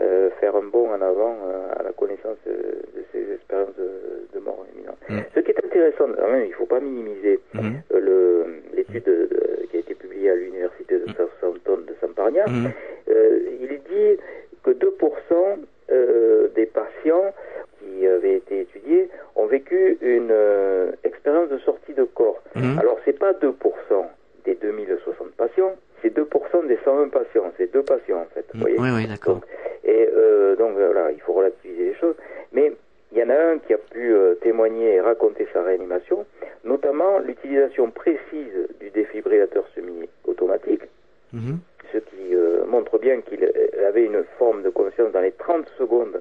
[0.01, 4.29] euh, faire un bond en avant euh, à la connaissance de, de ces expériences de,
[4.39, 4.99] de mort imminente.
[5.09, 5.19] Mm.
[5.35, 7.81] Ce qui est intéressant, quand même, il faut pas minimiser Mhm.
[7.93, 12.45] euh, le- l'étude de- de- qui a été publiée à l'université de Southampton de Samparnia.
[12.47, 12.71] Mhm.
[13.11, 14.21] Euh, il dit
[14.63, 15.59] que 2%
[15.91, 17.33] euh, des patients
[17.81, 22.43] qui avaient été étudiés ont vécu une euh, expérience de sortie de corps.
[22.55, 22.79] Mhm.
[22.79, 24.07] Alors, c'est pas 2%
[24.45, 27.51] des 2060 patients, c'est 2% des 120 patients.
[27.57, 28.45] C'est deux patients, en fait.
[28.55, 29.41] vous voyez Oui, oui, d'accord.
[29.85, 32.15] et euh, donc voilà, il faut relativiser les choses.
[32.53, 32.73] Mais
[33.13, 36.27] il y en a un qui a pu euh, témoigner et raconter sa réanimation,
[36.65, 40.83] notamment l'utilisation précise du défibrillateur semi-automatique,
[41.33, 41.59] Mhm.
[41.93, 45.67] ce qui euh, montre bien qu'il euh, avait une forme de conscience dans les 30
[45.79, 46.21] secondes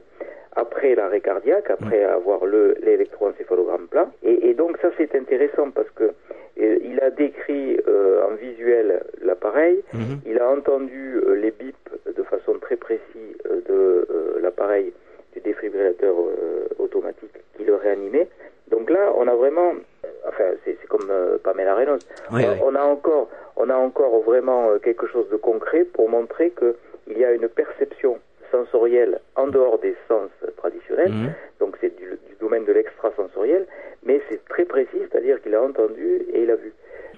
[0.55, 4.09] après l'arrêt cardiaque, après avoir le l'électroencéphalogramme plat.
[4.23, 9.01] Et, et donc ça c'est intéressant parce que euh, il a décrit euh, en visuel
[9.21, 10.19] l'appareil, Mhm.
[10.25, 14.93] il a entendu euh, les bips de façon très précise euh, de euh, l'appareil
[15.33, 18.27] du défibrillateur euh, automatique qui le réanimait.
[18.71, 22.03] Donc là, on a vraiment, euh, enfin, c'est comme euh, Pamela Reynolds.
[22.31, 22.59] Oui, on, oui.
[22.63, 26.75] on a encore, on a encore vraiment euh, quelque chose de concret pour montrer que
[27.09, 28.19] il y a une perception
[28.51, 31.11] sensorielle en dehors des sens traditionnels.
[31.11, 31.33] Mhm.
[31.59, 33.65] Donc c'est du, du domaine de l'extrasensoriel,
[34.03, 36.73] mais c'est très précis, c'est-à-dire qu'il a entendu et il a vu.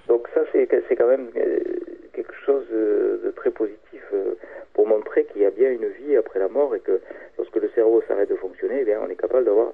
[0.08, 1.58] Donc ça, c'est c'est quand même euh,
[2.12, 4.34] quelque chose euh, de très positif euh,
[4.74, 7.00] pour montrer qu'il y a bien une vie après la mort et que
[7.38, 9.72] lorsque le cerveau s'arrête de fonctionner, eh bien, on est capable d'avoir euh,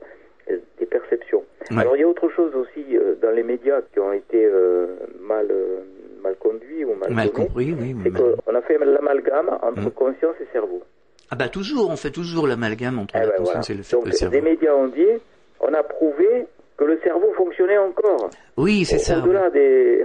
[0.79, 1.43] des perceptions.
[1.71, 1.79] Ouais.
[1.81, 4.87] Alors il y a autre chose aussi euh, dans les médias qui ont été euh,
[5.21, 5.81] mal euh,
[6.23, 7.95] mal conduits ou mal, compris, oui.
[8.03, 9.91] C'est mal- qu'on a fait l'amalgame entre Mhm.
[9.91, 10.83] conscience et cerveau.
[11.31, 13.81] Ah bah toujours, on fait toujours l'amalgame entre Eh la ben conscience voilà.
[13.81, 14.35] et le, Donc le cerveau.
[14.35, 15.07] des médias ont dit,
[15.61, 18.31] on a prouvé que le cerveau fonctionnait encore.
[18.57, 19.17] Oui, c'est ça.
[19.19, 19.23] oui.
[19.25, 20.05] Au-delà des,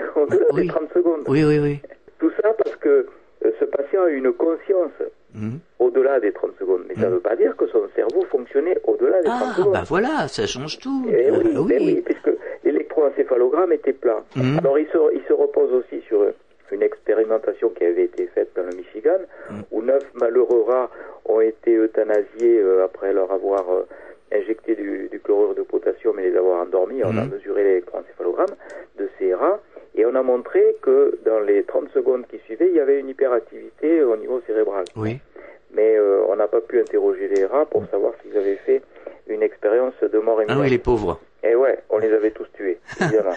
[0.53, 0.61] Oui.
[0.63, 1.21] des 30 secondes.
[1.27, 1.79] Oui, oui, oui.
[2.19, 3.07] Tout ça parce que
[3.45, 4.91] euh, ce patient a une conscience
[5.33, 5.59] Mhm.
[5.79, 6.81] au-delà des 30 secondes.
[6.87, 9.73] Mais ça ne veut pas dire que son cerveau fonctionnait au-delà des 30 Ah, secondes.
[9.73, 11.05] bah voilà, ça change tout.
[11.09, 11.77] Eh oui, oui.
[11.79, 12.31] oui, puisque
[12.63, 14.23] l'électroencéphalogramme était plat.
[14.35, 14.59] Mhm.
[14.59, 16.25] Alors il se, il se repose aussi sur
[16.71, 19.19] une expérimentation qui avait été faite dans le Michigan,
[19.49, 19.63] Mhm.
[19.71, 20.89] où neuf malheureux rats
[21.25, 23.83] ont été euthanasiés euh, après leur avoir euh,
[24.33, 27.03] injecté du, du chlorure de potassium et les avoir endormis.
[27.03, 27.31] On a Mhm.
[27.31, 28.55] mesuré l'électroencéphalogramme
[28.97, 29.59] de ces rats
[29.95, 33.09] et on a montré que dans les 30 secondes qui suivaient, il y avait une
[33.09, 34.85] hyperactivité au niveau cérébral.
[34.95, 35.19] Oui.
[35.73, 38.81] Mais euh, on n'a pas pu interroger les rats pour savoir s'ils avaient fait
[39.27, 40.63] une expérience de mort Ah imminente.
[40.63, 41.19] oui, les pauvres.
[41.43, 43.33] Et ouais, on les avait tous tués, évidemment.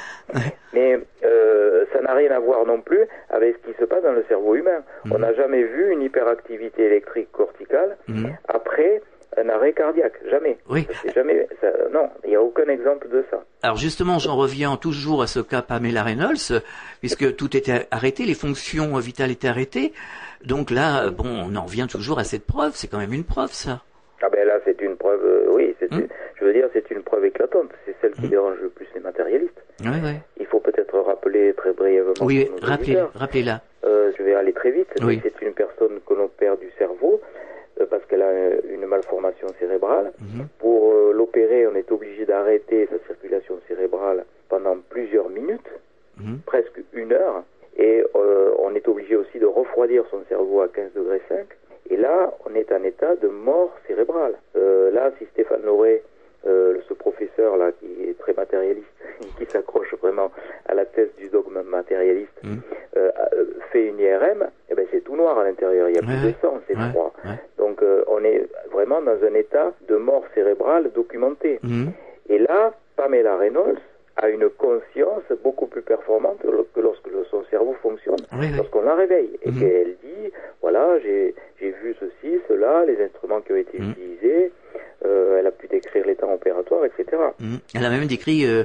[0.75, 4.13] Mais euh, ça n'a rien à voir non plus avec ce qui se passe dans
[4.13, 4.83] le cerveau humain.
[5.11, 8.33] On n'a jamais vu une hyperactivité électrique corticale Mhm.
[8.49, 9.01] après
[9.37, 10.15] un arrêt cardiaque.
[10.31, 10.57] Jamais.
[10.69, 10.87] Oui.
[11.15, 11.47] Jamais.
[11.61, 13.43] ça- non, il n'y a aucun exemple de ça.
[13.63, 16.61] Alors justement, j'en reviens toujours à ce cas Pamela Reynolds,
[17.01, 19.93] puisque tout était arrêté, les fonctions vitales étaient arrêtées.
[20.45, 22.73] Donc là, bon, on en revient toujours à cette preuve.
[22.75, 23.83] C'est quand même une preuve, ça.
[24.23, 25.23] Ah ben là, c'est une preuve.
[25.25, 25.91] euh, oui, c'est.
[25.93, 26.07] Hmm.
[26.41, 27.69] je veux dire, c'est une preuve éclatante.
[27.85, 29.61] C'est celle qui dérange le plus les matérialistes.
[29.81, 30.13] Oui, oui.
[30.41, 32.15] Il faut peut-être rappeler très brièvement.
[32.23, 33.61] Oui, rappelez, rappelez-la.
[33.85, 34.89] Euh, je vais aller très vite.
[35.03, 35.21] Oui.
[35.23, 37.21] C'est une personne que l'on perd du cerveau
[37.91, 40.13] parce qu'elle a euh, une malformation cérébrale.
[40.21, 40.47] Mhm.
[40.59, 45.69] Pour euh, l'opérer, on est obligé d'arrêter sa circulation cérébrale pendant plusieurs minutes,
[46.21, 46.39] Mhm.
[46.47, 47.43] presque une heure,
[47.77, 51.47] et euh, on est obligé aussi de refroidir son cerveau à 15 degrés 5.
[51.91, 54.35] Et là, on est en état de mort cérébrale.
[54.57, 56.03] Euh, là, si Stéphane Loré,
[56.47, 58.87] euh, ce professeur là qui est très matérialiste,
[59.39, 60.31] qui s'accroche vraiment
[60.67, 62.61] à la thèse du dogme matérialiste, Mhm.
[62.97, 66.03] euh, euh, fait une IRM, eh ben c'est tout noir à l'intérieur, il y a
[66.03, 67.13] plus de sang, c'est froid.
[67.25, 67.39] ouais.
[67.59, 71.59] Donc euh, on est vraiment dans un état de mort cérébrale documenté.
[71.63, 71.93] Mhm.
[72.29, 73.79] Et là, Pamela Reynolds
[74.17, 76.39] a une conscience beaucoup plus performante
[76.75, 78.57] que lorsque son cerveau fonctionne, Oui, oui.
[78.57, 79.59] lorsqu'on la réveille et Mhm.
[79.59, 83.91] qu'elle dit, voilà, j'ai vu ceci, cela, les instruments qui ont été Mhm.
[83.91, 84.53] utilisés,
[85.05, 87.05] euh, elle a pu décrire les temps opératoires, etc.
[87.41, 87.59] Mhm.
[87.75, 88.65] Elle a même décrit euh,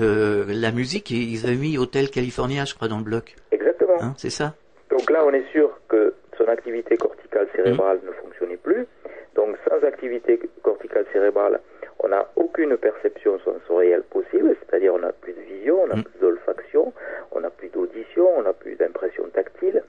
[0.00, 3.34] euh, la musique et ils avaient mis Hôtel California, je crois, dans le bloc.
[3.52, 4.00] Exactement.
[4.00, 4.54] Hein, c'est ça?
[4.90, 8.06] Donc là, on est sûr que son activité corticale cérébrale Mm.
[8.08, 8.86] ne fonctionnait plus.
[9.34, 11.60] Donc sans activité corticale cérébrale,
[12.00, 16.04] on n'a aucune perception sensorielle possible, c'est-à-dire on n'a plus de vision, on n'a Mm.
[16.04, 16.92] plus d'olfaction,
[17.32, 19.82] on n'a plus d'audition, on n'a plus d'impression tactile.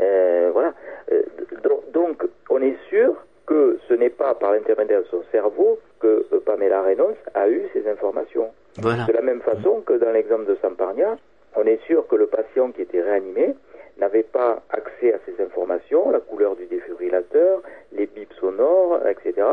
[0.00, 0.74] Euh, voilà.
[1.12, 1.22] Euh,
[1.62, 3.14] do- donc on est sûr
[3.46, 7.62] que ce n'est pas par l'intermédiaire de son cerveau que euh, Pamela Reynolds a eu
[7.72, 8.50] ces informations.
[8.78, 9.04] Voilà.
[9.06, 11.16] De la même façon que dans l'exemple de Samparnia,
[11.56, 13.54] on est sûr que le patient qui était réanimé
[13.98, 19.46] n'avait pas accès à ces informations, la couleur du défibrillateur, les bips sonores, etc.,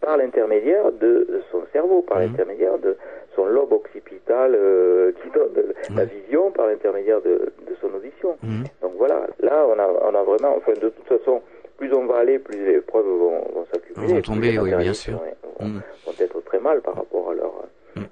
[0.00, 2.24] par l'intermédiaire de son cerveau, par Mhm.
[2.26, 2.96] l'intermédiaire de
[3.34, 5.50] son lobe occipital euh, qui donne
[5.94, 6.08] la Ouais.
[6.08, 8.36] vision, par l'intermédiaire de, de son audition.
[8.82, 11.42] Donc voilà, là on a, on a vraiment, enfin de toute façon,
[11.78, 14.14] plus on va aller, plus les preuves vont, vont s'accumuler.
[14.14, 15.20] Vont tomber, oui, bien sûr.
[15.60, 17.52] Vont être très mal par rapport à leur,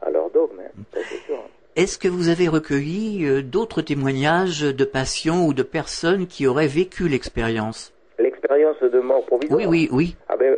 [0.03, 0.71] à leur dogme, hein.
[0.93, 1.39] ça c'est sûr.
[1.77, 6.67] Est-ce que vous avez recueilli euh, d'autres témoignages de patients ou de personnes qui auraient
[6.69, 9.61] vécu l'expérience L'expérience de mort provisoire.
[9.61, 10.17] Oui, oui, oui.
[10.29, 10.57] Ah ben,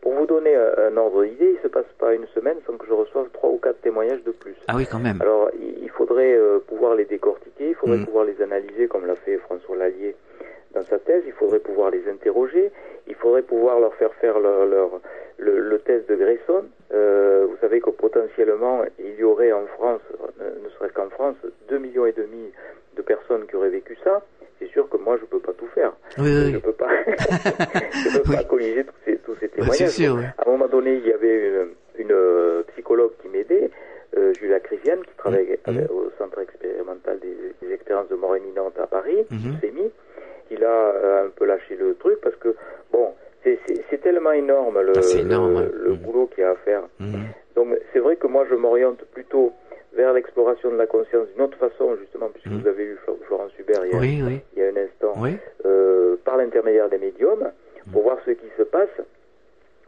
[0.00, 2.92] pour vous donner un, ordre d'idée, il se passe pas une semaine sans que je
[2.92, 4.54] reçoive trois ou quatre témoignages de plus.
[4.66, 5.20] Ah oui, quand même.
[5.22, 8.04] Alors, il il faudrait euh, pouvoir les décortiquer, il faudrait Mm.
[8.06, 10.14] pouvoir les analyser comme l'a fait François Lallier
[10.74, 12.70] dans sa thèse, il faudrait pouvoir les interroger,
[13.08, 15.00] il faudrait pouvoir leur faire faire leur, leur-
[15.38, 16.64] le, le test de Grayson.
[16.96, 20.00] Euh, vous savez que potentiellement, il y aurait en France,
[20.40, 21.36] ne, ne serait-ce qu'en France,
[21.68, 22.50] 2 millions et demi
[22.96, 24.22] de personnes qui auraient vécu ça.
[24.58, 25.92] C'est sûr que moi, je peux pas tout faire.
[26.16, 26.62] Oui, oui, Je oui.
[26.62, 29.90] peux pas, je peux pas colliger tous ces, tous ces témoignages.
[29.90, 30.16] sûr.
[30.38, 31.68] À un moment donné, il y avait une,
[31.98, 33.70] une, euh, psychologue qui m'aidait,
[34.16, 35.76] euh, Julia Crisiane, qui travaille Mhm.
[35.76, 37.36] avec- au Centre expérimental des,
[37.66, 39.58] des expériences de mort imminente à Paris, Mhm.
[39.60, 39.90] CEMI.
[40.50, 42.54] Il a euh, un peu lâché le truc parce que,
[42.92, 43.12] bon,
[43.44, 45.70] c'est- c'est c'est tellement énorme le, Ah, c'est énorme, le, ouais.
[45.86, 45.96] le Mhm.
[45.96, 46.82] boulot qu'il y a à faire.
[47.00, 47.24] Mhm.
[47.56, 49.52] Donc c'est vrai que moi je m'oriente plutôt
[49.94, 52.60] vers l'exploration de la conscience d'une autre façon, justement, puisque Mhm.
[52.60, 54.40] vous avez eu Flo- Florence Hubert il Oui, oui.
[54.54, 55.32] il y a un instant, Oui.
[55.64, 57.50] euh, par l'intermédiaire des médiums,
[57.92, 58.96] pour voir ce qui se passe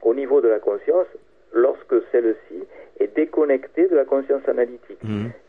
[0.02, 1.06] au niveau de la conscience
[1.52, 2.58] lorsque celle-ci
[2.98, 5.00] est déconnectée de la conscience analytique.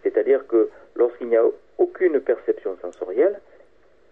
[0.04, 1.46] C'est-à-dire que lorsqu'il n'y a
[1.80, 3.40] aucune perception sensorielle,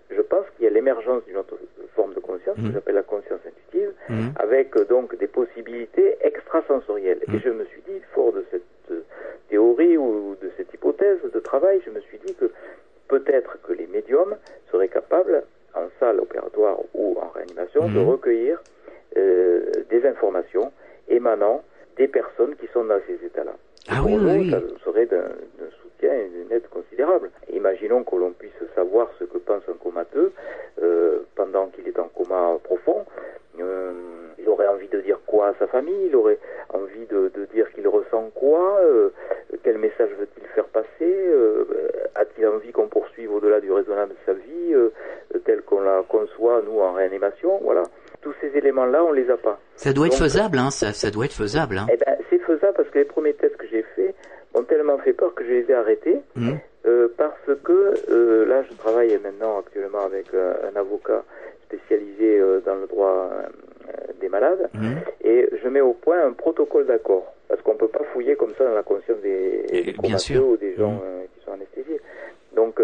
[0.10, 1.58] je pense qu'il y a l'émergence d'une autre
[1.96, 4.32] forme de conscience, que j'appelle la conscience intuitive, Mhm.
[4.38, 7.20] avec euh, donc des possibilités extrasensorielles.
[7.34, 9.02] Et je me suis dit, fort de cette euh,
[9.50, 12.50] théorie ou de cette hypothèse de travail, je me suis dit que
[13.08, 14.36] peut-être que les médiums
[14.72, 15.44] seraient capables,
[15.74, 18.62] en salle opératoire ou en réanimation, de recueillir
[19.18, 20.72] euh, des informations
[21.08, 21.64] émanant
[21.98, 23.54] des personnes qui sont dans ces états-là.
[23.90, 24.52] Ah oui, oui, oui.
[24.52, 25.26] ça serait d'un
[26.02, 27.32] d'une aide considérable.
[27.52, 30.32] Imaginons que l'on puisse savoir ce que pense un comateux
[30.82, 33.06] euh, pendant qu'il est en coma profond.
[33.60, 33.92] Euh,
[34.38, 36.38] il aurait envie de dire quoi à sa famille, il aurait
[36.70, 39.10] envie de, de dire qu'il ressent quoi, euh,
[39.64, 41.34] quel message veut-il faire passer,
[42.16, 44.76] a-t-il envie qu'on poursuive au-delà du raisonnable sa vie,
[45.46, 47.84] telle qu'on la conçoit, nous, en réanimation, voilà.
[48.22, 49.60] Tous ces éléments-là, on les a pas.
[49.76, 50.70] Ça doit être faisable, hein.
[50.70, 51.88] Ça, ça doit être faisable, hein.
[51.92, 53.80] Eh ben, c'est faisable parce que les premiers tests que j'ai
[54.58, 56.18] m'ont tellement fait peur que je les ai arrêtés.
[56.36, 56.58] Mhm.
[56.86, 61.24] Euh, parce que euh, là, je travaille maintenant actuellement avec euh, un avocat
[61.66, 63.30] spécialisé dans le droit
[64.22, 64.96] des malades Mhm.
[65.24, 68.66] et je mets au point un protocole d'accord parce qu'on peut pas fouiller comme ça
[68.66, 70.48] dans la conscience des, Et- des bien comateux sûr.
[70.48, 72.00] ou des gens euh, qui sont anesthésiés.
[72.56, 72.80] Donc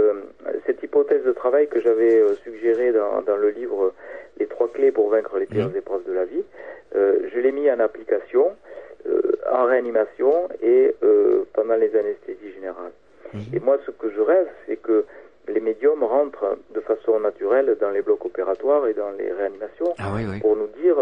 [0.67, 3.93] cette hypothèse de travail que j'avais suggérée dans, dans le livre
[4.39, 6.43] Les trois clés pour vaincre les pires épreuves de la vie,
[6.93, 8.45] je l'ai mis en application
[9.51, 12.91] en réanimation et euh, pendant les anesthésies générales.
[13.33, 13.41] Mhm.
[13.55, 15.05] Et moi, ce que je rêve, c'est que
[15.47, 20.11] les médiums rentrent de façon naturelle dans les blocs opératoires et dans les réanimations Ah
[20.15, 20.39] oui, oui.
[20.39, 20.95] pour nous dire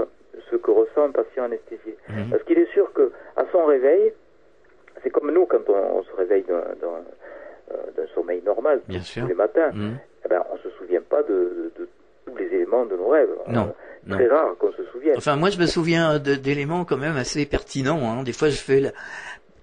[0.49, 1.95] ce que ressent un patient anesthésié.
[2.09, 2.29] Mhm.
[2.31, 4.13] Parce qu'il est sûr que à son réveil,
[5.03, 9.05] c'est comme nous quand on, on se réveille d'un, euh, d'un sommeil normal Bien tous
[9.05, 9.27] sûr.
[9.27, 9.97] les matins, Mhm.
[10.25, 11.87] eh ben, on se souvient pas de, de- de
[12.31, 13.29] tous les éléments de nos rêves.
[13.47, 13.73] Non.
[14.09, 15.15] Euh, Très rare qu'on se souvienne.
[15.17, 18.01] Enfin, moi, je me souviens de- d'éléments quand même assez pertinents.
[18.11, 18.23] Hein.
[18.23, 18.91] Des fois, je fais, la-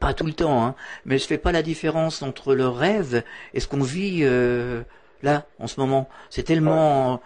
[0.00, 3.58] pas tout le temps, hein, mais je fais pas la différence entre le rêve et
[3.60, 4.82] ce qu'on vit euh,
[5.22, 6.08] là, en ce moment.
[6.30, 7.20] C'est tellement,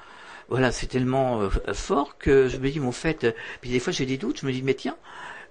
[0.49, 3.79] voilà, c'est tellement euh, fort que je me dis, mais en fait, euh, puis des
[3.79, 4.41] fois, j'ai des doutes.
[4.41, 4.97] Je me dis, mais tiens,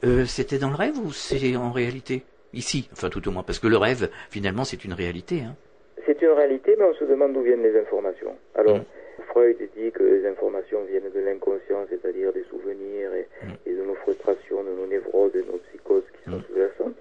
[0.03, 2.23] euh, c'était dans le rêve ou c'est en réalité
[2.53, 2.89] ici?
[2.91, 5.41] Enfin, tout au moins, parce que le rêve, finalement, c'est une réalité.
[5.41, 5.55] Hein.
[6.07, 8.35] C'est une réalité, mais on se demande d'où viennent les informations.
[8.55, 8.83] Alors, Mm.
[9.31, 13.49] Freud dit que les informations viennent de l'inconscient, c'est-à-dire des souvenirs et, Mm.
[13.65, 16.95] et de nos frustrations, de nos névroses, de nos psychoses qui sont sous-jacentes.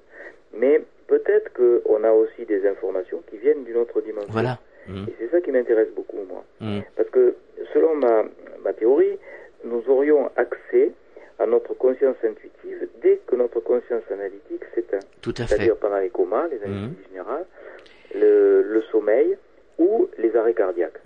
[0.55, 4.31] Mais peut-être qu'on a aussi des informations qui viennent d'une autre dimension.
[4.33, 4.59] Voilà.
[4.89, 5.05] Mm.
[5.09, 6.45] Et c'est ça qui m'intéresse beaucoup, moi.
[6.61, 6.81] Mm.
[6.97, 7.35] Parce que,
[7.75, 8.25] selon ma,
[8.65, 9.19] ma théorie,
[9.65, 10.93] nous aurions accès
[11.39, 15.01] à notre conscience intuitive dès que notre conscience analytique s'éteint.
[15.23, 15.57] Tout à fait.
[15.57, 17.47] C'est-à-dire pendant les comas, les anesthésies générales,
[18.15, 19.37] le, le sommeil
[19.79, 21.01] ou les arrêts cardiaques.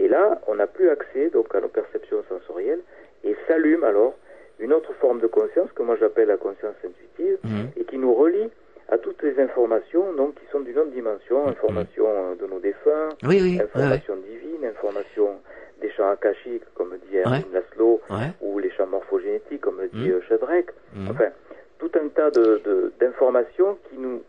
[0.00, 2.80] Et là, on n'a plus accès donc à nos perceptions sensorielles
[3.22, 4.14] et s'allume alors
[4.58, 7.68] une autre forme de conscience que moi j'appelle la conscience intuitive Mhm.
[7.76, 8.48] et qui nous relie
[8.88, 13.08] à toutes les informations donc qui sont d'une autre dimension, informations euh, de nos défunts,
[13.22, 13.28] Mhm.
[13.28, 15.38] Oui, oui, ouais, informations divines, informations
[15.80, 17.44] des champs akashiques comme dit Erwin Ouais.
[17.52, 18.00] Laszlo
[18.40, 20.22] ou les champs morphogénétiques comme dit Mhm.
[20.28, 20.66] Shadrach.
[20.94, 21.10] Mhm.
[21.10, 21.30] Enfin,
[21.78, 24.20] tout un tas de- de- d'informations qui nous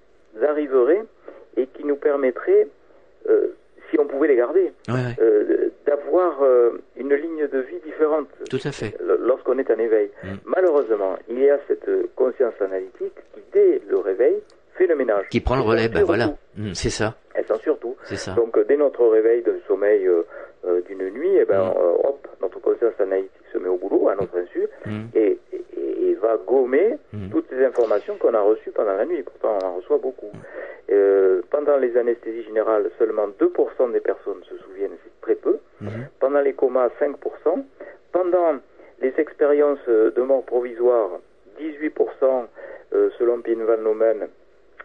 [0.41, 1.03] arriveraient
[1.57, 2.67] et qui nous permettraient,
[3.29, 3.47] euh,
[3.91, 5.15] si on pouvait les garder, Ouais, ouais.
[5.21, 8.95] euh, d'avoir euh, une ligne de vie différente Tout à fait.
[9.19, 10.09] lorsqu'on est en éveil.
[10.23, 10.37] Mhm.
[10.45, 14.37] Malheureusement, il y a cette euh, conscience analytique qui, dès le réveil,
[14.81, 15.27] fait le ménage.
[15.29, 16.27] Qui prend le relais, ben voilà.
[16.57, 17.13] Mm, C'est ça.
[17.35, 17.95] Elle censure tout.
[18.03, 18.31] C'est ça.
[18.33, 20.23] Donc, euh, dès notre réveil d'un sommeil euh,
[20.65, 21.77] euh, d'une nuit, eh ben, Mm.
[22.09, 25.05] hop, notre conscience analytique se met au boulot à notre insu Mm.
[25.15, 27.29] et, et- et va gommer Mm.
[27.31, 29.23] toutes les informations qu'on a reçues pendant la nuit.
[29.23, 30.31] Pourtant, on en reçoit beaucoup.
[30.91, 35.57] Euh, pendant les anesthésies générales, seulement 2% des personnes se souviennent, c'est très peu.
[36.19, 37.65] Pendant les comas, 5%.
[38.11, 38.53] Pendant
[39.01, 41.09] les expériences de mort provisoire,
[41.59, 42.47] 18%
[42.93, 44.27] euh, selon Pin Van Nomen.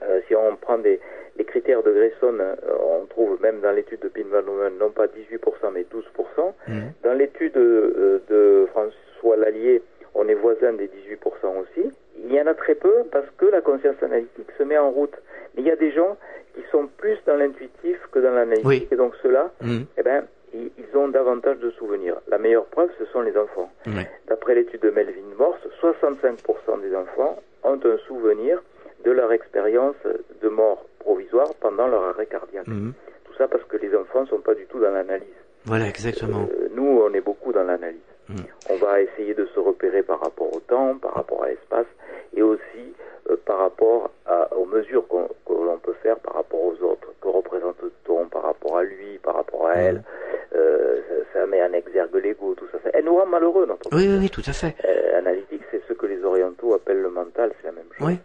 [0.02, 1.00] Euh, si on prend des,
[1.36, 4.42] les critères de Grayson, euh, on trouve même dans l'étude de Pin Van
[4.78, 6.54] non pas 18% mais 12%.
[6.68, 6.92] Mhm.
[7.02, 9.82] Dans l'étude euh, de François Lallier,
[10.14, 11.20] on est voisin des 18%
[11.60, 11.90] aussi.
[12.24, 15.14] Il y en a très peu parce que la conscience analytique se met en route.
[15.54, 16.16] Mais il y a des gens
[16.54, 18.66] qui sont plus dans l'intuitif que dans l'analytique.
[18.66, 18.88] Oui.
[18.90, 19.82] Et donc ceux-là, Mm.
[19.98, 20.24] eh ben,
[20.54, 22.16] ils ils ont davantage de souvenirs.
[22.28, 23.70] La meilleure preuve, ce sont les enfants.
[24.28, 28.62] D'après l'étude de Melvin Morse, 65% des enfants ont un souvenir
[29.06, 29.94] de leur expérience
[30.42, 32.66] de mort provisoire pendant leur arrêt cardiaque.
[32.66, 32.92] Mhm.
[33.24, 35.40] Tout ça parce que les enfants ne sont pas du tout dans l'analyse.
[35.64, 36.48] Voilà, exactement.
[36.50, 38.00] Euh, nous, on est beaucoup dans l'analyse.
[38.70, 41.86] On va essayer de se repérer par rapport au temps, par rapport à l'espace,
[42.36, 42.60] et aussi
[43.30, 47.08] euh, par rapport à- aux mesures qu'on- que l'on peut faire par rapport aux autres.
[47.20, 50.02] Que représente-t-on par rapport à lui, par rapport à elle?
[50.54, 51.00] Euh,
[51.32, 52.78] ça, ça met en exergue l'ego, tout ça.
[52.84, 54.76] ça- Elle nous rend malheureux, notre Oui, oui, oui, tout à fait.
[54.84, 58.06] euh, analytique, c'est ce que les orientaux appellent le mental, c'est la même chose.
[58.06, 58.18] Oui.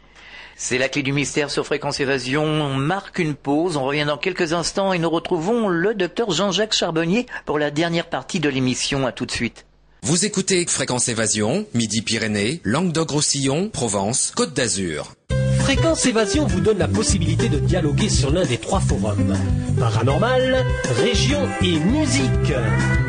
[0.55, 2.43] C'est la clé du mystère sur Fréquence Évasion.
[2.43, 3.77] On marque une pause.
[3.77, 8.07] On revient dans quelques instants et nous retrouvons le docteur Jean-Jacques Charbonnier pour la dernière
[8.07, 9.07] partie de l'émission.
[9.07, 9.65] À tout de suite.
[10.03, 15.13] Vous écoutez Fréquence Évasion, Midi-Pyrénées, Languedoc-Roussillon, Provence, Côte d'Azur.
[15.59, 19.37] Fréquence Évasion vous donne la possibilité de dialoguer sur l'un des trois forums.
[19.79, 20.65] Paranormal,
[20.97, 22.51] région et musique.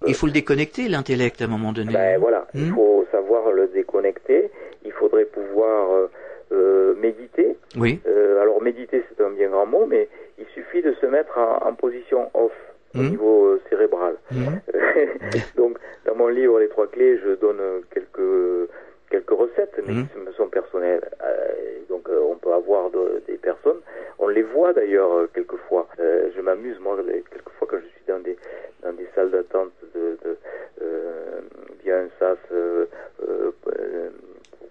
[0.06, 1.92] Il faut le déconnecter, l'intellect, à un moment donné.
[1.92, 2.76] Ben voilà, il Hmm.
[2.76, 4.52] faut savoir le déconnecter.
[4.86, 6.12] Il faudrait pouvoir euh,
[6.52, 7.58] euh, méditer.
[7.76, 8.00] Oui.
[8.08, 10.08] Euh, alors méditer, c'est un bien grand mot, mais
[10.38, 12.52] il suffit de se mettre en, en position off
[12.96, 13.10] au Mhm.
[13.10, 14.16] niveau euh, cérébral.
[14.32, 14.60] Mhm.
[15.56, 17.62] Donc, dans mon livre Les trois clés, je donne
[17.94, 18.70] quelques
[19.10, 20.08] quelques recettes, mais Mhm.
[20.08, 21.02] qui me sont personnelles.
[21.24, 23.80] Euh, donc, euh, on peut avoir de- des personnes.
[24.20, 25.88] On les voit d'ailleurs quelquefois.
[25.98, 26.96] Je m'amuse moi
[27.32, 28.38] quelquefois quand je suis dans des
[28.84, 30.38] dans des salles d'attente de, de
[30.84, 31.42] euh,
[31.84, 32.86] via un sas euh,
[33.62, 33.74] pour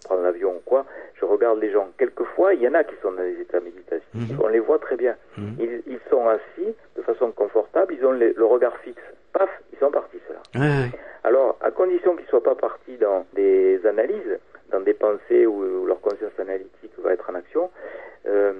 [0.04, 0.86] prendre l'avion ou quoi,
[1.20, 1.88] je regarde les gens.
[1.98, 4.06] Quelquefois, il y en a qui sont dans les états méditatifs.
[4.42, 5.16] On les voit très bien.
[5.36, 6.74] Ils, ils sont assis
[7.12, 9.02] façon confortable, ils ont les- le regard fixe.
[9.32, 10.42] Paf, ils sont partis, ceux-là.
[10.60, 10.90] Ouais.
[11.24, 14.38] Alors, à condition qu'ils ne soient pas partis dans des analyses,
[14.70, 17.70] dans des pensées où, où leur conscience analytique va être en action,
[18.26, 18.52] euh,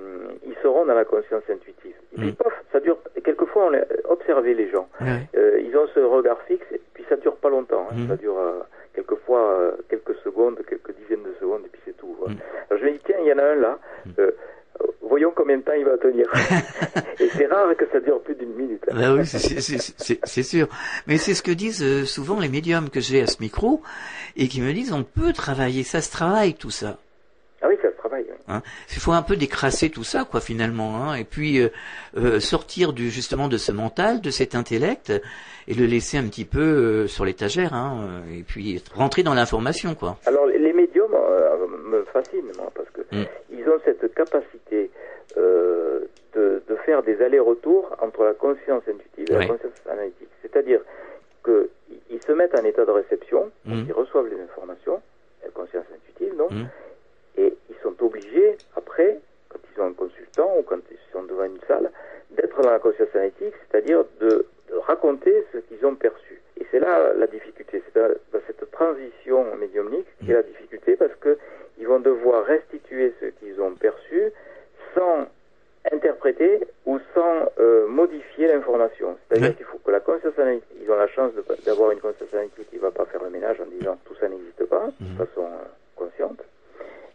[0.47, 1.95] ils seront dans la conscience intuitive.
[2.15, 2.99] Et puis, paf, ça dure.
[3.25, 4.89] Quelquefois, on les, observez les gens.
[5.01, 5.21] Ouais.
[5.37, 7.87] Euh, ils ont ce regard fixe, et puis ça dure pas longtemps.
[7.91, 7.95] hein.
[7.97, 8.09] Mhm.
[8.09, 8.61] Ça dure euh,
[8.95, 12.15] quelquefois euh, quelques secondes, quelques dizaines de secondes, et puis c'est tout.
[12.19, 12.35] voilà.
[12.71, 13.78] Alors, je me dis, tiens, il y en a un là.
[15.49, 16.27] Combien de temps il va tenir.
[17.21, 18.83] et c'est rare que ça dure plus d'une minute.
[18.93, 20.69] Bah oui, c'est- sûr.
[21.07, 23.81] Mais c'est ce que disent euh, souvent les médiums que j'ai à ce micro
[24.37, 26.99] et qui me disent on peut travailler, ça se travaille tout ça.
[27.63, 28.25] Ah oui, ça se travaille.
[28.29, 28.37] oui.
[28.47, 28.63] Hein?
[28.93, 31.71] Il faut un peu décrasser tout ça, quoi, finalement, hein, et puis euh,
[32.17, 35.13] euh, sortir du justement de ce mental, de cet intellect,
[35.67, 39.95] et le laisser un petit peu euh, sur l'étagère, hein, et puis rentrer dans l'information,
[39.97, 40.19] quoi.
[40.27, 41.11] Alors les médiums
[41.91, 43.25] me fascinent moi parce que Mm.
[43.53, 44.58] ils ont cette capacité
[46.89, 50.31] faire des allers-retours entre la conscience intuitive et la conscience analytique.
[50.41, 50.81] C'est-à-dire
[51.43, 53.85] que i- ils se mettent en état de réception, Mm.
[53.89, 55.03] ils reçoivent les informations,
[55.45, 56.65] la conscience intuitive donc, Mm.
[57.43, 59.19] et ils sont obligés après,
[59.51, 61.91] quand ils ont un consultant ou quand ils sont devant une salle,
[62.31, 66.41] d'être dans la conscience analytique, c'est-à-dire de, de raconter ce qu'ils ont perçu.
[66.59, 70.97] Et c'est là la difficulté, c'est dans, dans cette transition médiumnique qui est la difficulté
[70.97, 71.37] parce que
[71.79, 74.21] ils vont devoir restituer ce qu'ils ont perçu
[74.95, 75.27] sans
[75.93, 79.17] interpréter ou sans euh, modifier l'information.
[79.29, 79.55] C'est-à-dire Ouais.
[79.55, 82.69] qu'il faut que la conscience analytique, ils ont la chance de- d'avoir une conscience analytique
[82.71, 85.47] qui ne va pas faire le ménage en disant tout ça n'existe pas, de façon
[85.47, 85.65] euh,
[85.97, 86.41] consciente.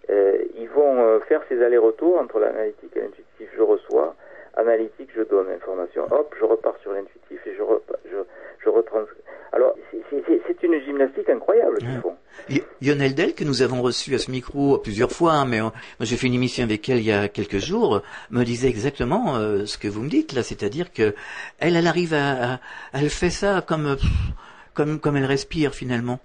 [0.10, 3.50] Euh, ils vont euh, faire ces allers-retours entre l'analytique et l'intuitif.
[3.56, 4.16] Je reçois,
[4.56, 6.04] analytique, je donne l'information.
[6.12, 8.18] Hop, je repars sur l'intuitif et je, repa- je,
[8.64, 9.18] je retranscris.
[9.52, 12.16] Alors, c'est- c'est- c'est c'est une gymnastique incroyable qu'ils font.
[12.50, 15.70] Y- Lionel Del, que nous avons reçu à ce micro plusieurs fois, hein, mais euh,
[16.00, 18.02] j'ai fait une émission avec elle il y a quelques jours,
[18.32, 21.14] me disait exactement euh, ce que vous me dites là, c'est-à-dire que
[21.60, 22.60] elle, elle arrive à,
[22.94, 23.96] elle fait ça comme,
[24.74, 26.20] comme elle respire finalement.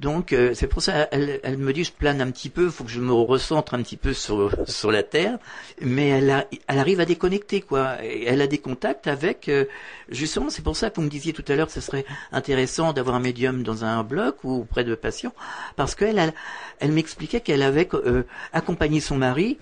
[0.00, 2.84] Donc euh, c'est pour ça, elle, elle me dit je plane un petit peu, faut
[2.84, 5.38] que je me recentre un petit peu sur sur la terre,
[5.80, 7.96] mais elle, a- elle arrive à déconnecter quoi.
[8.04, 9.64] Et elle a des contacts avec euh,
[10.08, 12.92] justement, c'est pour ça que vous me disiez tout à l'heure que ce serait intéressant
[12.92, 15.32] d'avoir un médium dans un bloc ou auprès de patients,
[15.76, 16.34] parce qu'elle elle,
[16.80, 19.58] elle m'expliquait qu'elle avait euh, accompagné son mari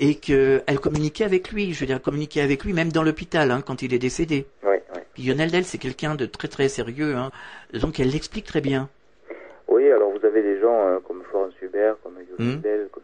[0.00, 1.72] et qu'elle communiquait avec lui.
[1.72, 4.46] Je veux dire, communiquait avec lui même dans l'hôpital hein, quand il est décédé.
[4.62, 4.82] Ouais.
[5.14, 7.30] Puis Lionel Del, c'est quelqu'un de très très sérieux, hein,
[7.72, 8.88] donc elle l'explique très bien.
[9.68, 12.60] Oui, alors vous avez des gens euh, comme Florence Hubert, comme Yoann Mm.
[12.60, 13.02] Del, comme-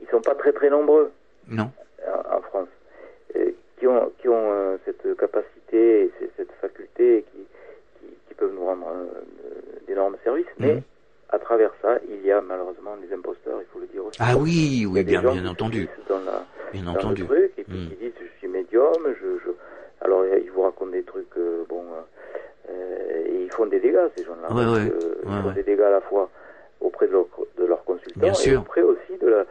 [0.00, 1.10] ils sont pas très très nombreux
[1.48, 1.70] Non.
[2.06, 2.68] en, en France,
[3.36, 7.38] euh, qui ont, qui ont euh, cette capacité, et cette faculté, et qui,
[7.98, 10.82] qui, qui peuvent nous rendre euh, d'énormes services, mais Mhm.
[11.30, 14.18] à travers ça, il y a malheureusement des imposteurs, il faut le dire aussi.
[14.22, 15.88] Ah oui, oui, bien, bien entendu.
[16.08, 17.22] Dans la, Bien dans entendu.
[17.22, 17.88] le truc, et puis Mm.
[17.90, 19.50] qui disent je suis médium, je, je...
[20.02, 21.26] alors ils vous racontent des trucs,
[21.68, 21.84] bon,
[23.58, 24.48] euh, euh, font des dégâts ces gens-là.
[24.54, 24.88] Ouais, parce ouais.
[24.90, 26.30] que, ils Ouais, font des dégâts à la fois
[26.80, 27.26] auprès de leur,
[27.58, 28.60] de leurs consultants Bien et sûr.
[28.60, 29.44] auprès aussi de la,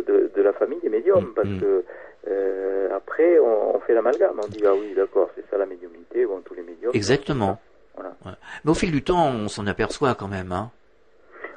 [0.00, 1.60] de, de la famille des médiums, Mm, parce mm.
[1.60, 1.84] que
[2.28, 6.24] euh, après on, on fait l'amalgame, on dit ah oui d'accord c'est ça la médiumnité,
[6.26, 6.92] bon tous les médiums.
[6.94, 7.58] Exactement.
[7.96, 8.14] Voilà.
[8.64, 10.50] Mais au fil du temps, on s'en aperçoit quand même.
[10.52, 10.70] Hein.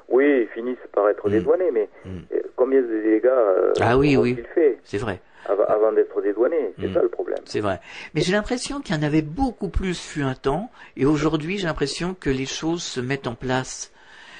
[0.09, 1.31] Oui, ils finissent par être Mm.
[1.31, 2.17] dédouanés, mais Mm.
[2.33, 4.43] euh, combien de dégâts euh, Ah oui, ont-ils oui.
[4.55, 4.77] fait?
[4.83, 5.19] C'est vrai.
[5.67, 6.93] Avant, d'être dédouanés C'est Mm.
[6.93, 7.39] ça le problème.
[7.45, 7.79] C'est vrai.
[8.13, 11.67] Mais j'ai l'impression qu'il y en avait beaucoup plus fut un temps, et aujourd'hui j'ai
[11.67, 13.91] l'impression que les choses se mettent en place,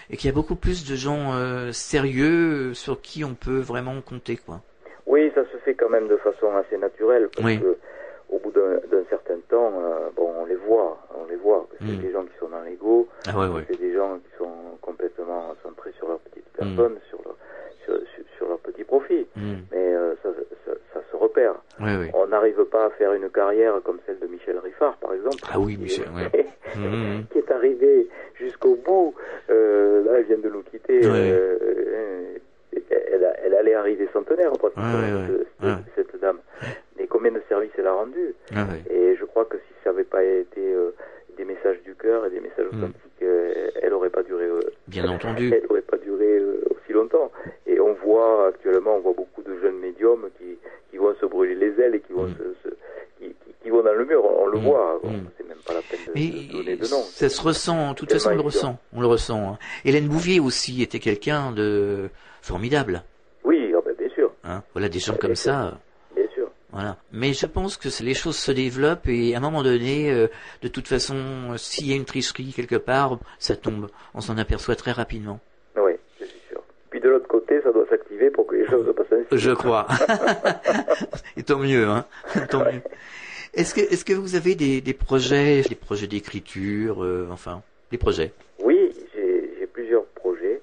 [0.10, 4.00] et qu'il y a beaucoup plus de gens euh, sérieux sur qui on peut vraiment
[4.02, 4.62] compter, quoi.
[5.06, 7.60] Oui, ça se fait quand même de façon assez naturelle parce Oui.
[7.60, 7.78] que
[8.30, 11.66] au bout d'un certain temps, euh, bon, on les voit, on les voit.
[11.80, 11.98] C'est Mm.
[12.02, 13.64] des gens qui sont dans l'ego, Ah ouais, ouais.
[13.70, 14.52] c'est des gens qui sont
[14.82, 16.76] complètement centrés sur leur petite Mm.
[16.76, 17.36] personne, sur, leur,
[17.88, 19.26] sur, sur, sur leur petit profit.
[19.36, 19.54] Mm.
[19.72, 20.30] Mais euh, ça,
[20.66, 21.56] ça, ça se repère.
[22.14, 25.38] On n'arrive pas à faire une carrière comme celle de Michel Riffard, par exemple.
[25.52, 26.46] Ah oui, qui Michel, est- ouais.
[26.76, 27.26] Mhm.
[27.32, 29.16] qui est arrivé jusqu'au bout.
[29.50, 31.00] Euh, là, elle vient de nous quitter.
[31.06, 32.38] Euh, euh,
[32.90, 35.28] elle, a- elle allait arriver centenaire, pratiquement, Ouais, ouais, ouais.
[35.28, 35.82] ce- ce- Ouais.
[35.96, 36.40] cette dame.
[36.98, 38.66] Mais combien de services elle a rendu Ah.
[38.90, 40.92] Et je crois que si ça n'avait pas été euh,
[41.38, 42.78] des messages du cœur et des messages Mm.
[42.84, 44.46] authentiques, euh, elle n'aurait pas duré.
[44.46, 45.52] euh, Bien entendu.
[45.54, 47.32] Elle n'aurait pas duré euh, aussi longtemps.
[47.66, 50.58] Et on voit actuellement, on voit beaucoup de jeunes médiums qui,
[50.92, 52.36] qui vont se brûler les ailes et qui vont Mm.
[52.38, 52.76] se, se-
[53.64, 54.24] qui, vont dans le mur.
[54.26, 54.62] On le Mm.
[54.64, 55.00] voit.
[55.04, 55.10] Bon.
[55.38, 57.02] C'est même pas la peine de, de donner de nom.
[57.04, 59.52] ça se ressent, de toute façon on le ressent, on le ressent.
[59.54, 59.58] hein.
[59.86, 62.10] Hélène Bouvier aussi était quelqu'un de
[62.42, 63.04] formidable.
[63.44, 64.64] Oui, ah ben, bien sûr, Hein.
[64.74, 65.78] Voilà, des gens comme ça.
[66.78, 66.96] Voilà.
[67.12, 70.28] Mais je pense que les choses se développent et à un moment donné, euh,
[70.62, 73.88] de toute façon, euh, s'il y a une tricherie quelque part, ça tombe.
[74.14, 75.40] On s'en aperçoit très rapidement.
[75.76, 76.62] Oui, je suis sûr.
[76.92, 79.26] Puis de l'autre côté, ça doit s'activer pour que les choses se passent ainsi.
[79.32, 79.88] Je crois.
[81.36, 82.06] Et tant mieux, hein.
[82.52, 82.84] Tant mieux.
[83.56, 87.98] Est-ce que, est-ce que vous avez des, des projets, des projets d'écriture, euh, enfin, des
[87.98, 90.62] projets Oui, j'ai j'ai plusieurs projets.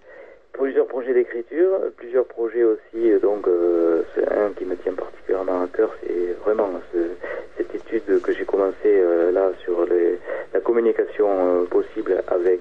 [0.52, 5.62] Plusieurs projets d'écriture, plusieurs projets aussi, euh, donc euh, c'est un qui me tient particulièrement
[5.62, 7.14] à cœur, c'est vraiment ce-
[7.56, 10.18] cette étude que j'ai commencée euh, là sur les-
[10.52, 12.60] la communication euh, possible avec,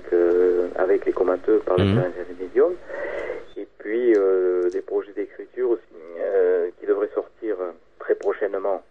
[0.75, 1.85] avec les comateux par Mhm.
[1.95, 2.75] l'intermédiaire des médiums.
[3.57, 4.13] Et puis
[4.71, 6.01] des projets d'écriture aussi
[6.79, 7.55] qui devraient sortir
[7.99, 8.81] très prochainement.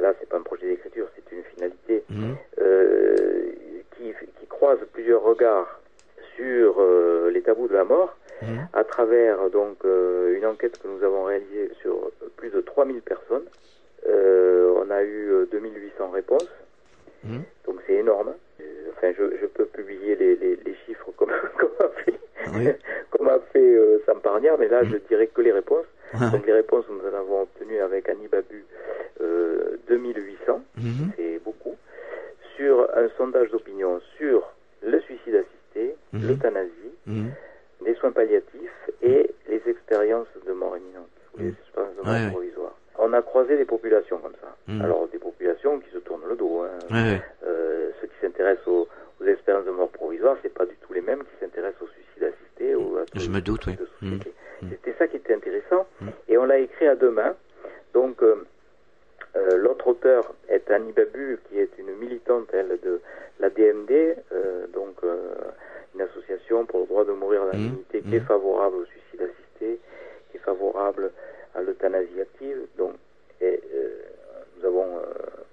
[0.00, 2.04] Là, c'est pas un projet d'écriture, c'est une finalité
[2.60, 3.50] euh,
[3.96, 5.80] qui, qui croise plusieurs regards
[6.36, 6.80] sur
[7.30, 8.16] les tabous de la mort
[8.72, 13.44] à travers donc euh, une enquête que nous avons réalisée sur plus de 3000 personnes.
[14.06, 16.48] Euh, on a eu euh, 2800 réponses,
[17.66, 18.34] donc c'est énorme.
[18.60, 18.64] Euh,
[18.96, 22.18] Enfin, je, je peux publier les, les, les chiffres comme, comme a fait,
[23.10, 25.86] comme a fait euh, Sam Parnier, mais là je dirais que les réponses.
[26.32, 28.64] Donc les réponses, nous en avons obtenues avec Annie Babu
[29.20, 30.62] euh, 2800,
[31.16, 31.76] c'est beaucoup,
[32.56, 35.94] sur un sondage d'opinion sur le suicide assisté,
[36.28, 36.92] l'euthanasie,
[37.84, 42.24] les soins palliatifs et les expériences de mort imminente, ou les expériences de mort Ouais,
[42.24, 42.30] ouais.
[42.30, 42.74] provisoire.
[42.98, 44.56] On a croisé des populations comme ça.
[44.66, 44.82] Mhm.
[44.82, 46.62] Alors des populations qui se tournent le dos.
[46.62, 46.78] hein.
[46.90, 47.22] Ouais, ouais.
[47.46, 48.88] Euh, ceux qui s'intéressent aux,
[49.20, 52.24] aux expériences de mort provisoire, c'est pas du tout les mêmes qui s'intéressent au suicide
[52.24, 53.76] assisté ou à Je me doute, oui.
[54.02, 54.18] Mm.
[54.70, 55.86] c'était ça qui était intéressant.
[56.28, 57.36] Et on l'a écrit à deux mains.
[57.94, 58.44] Donc, euh,
[59.36, 63.00] euh, l'autre auteur est Annie Babu, qui est une militante, elle, de
[63.40, 63.90] la DMD,
[64.32, 65.34] euh, donc euh,
[65.94, 69.22] une association pour le droit de mourir dans la dignité qui est favorable au suicide
[69.22, 69.80] assisté,
[70.30, 71.10] qui est favorable
[71.54, 72.58] à l'euthanasie active.
[72.76, 72.94] Donc,
[73.40, 73.60] et,
[74.58, 75.00] nous avons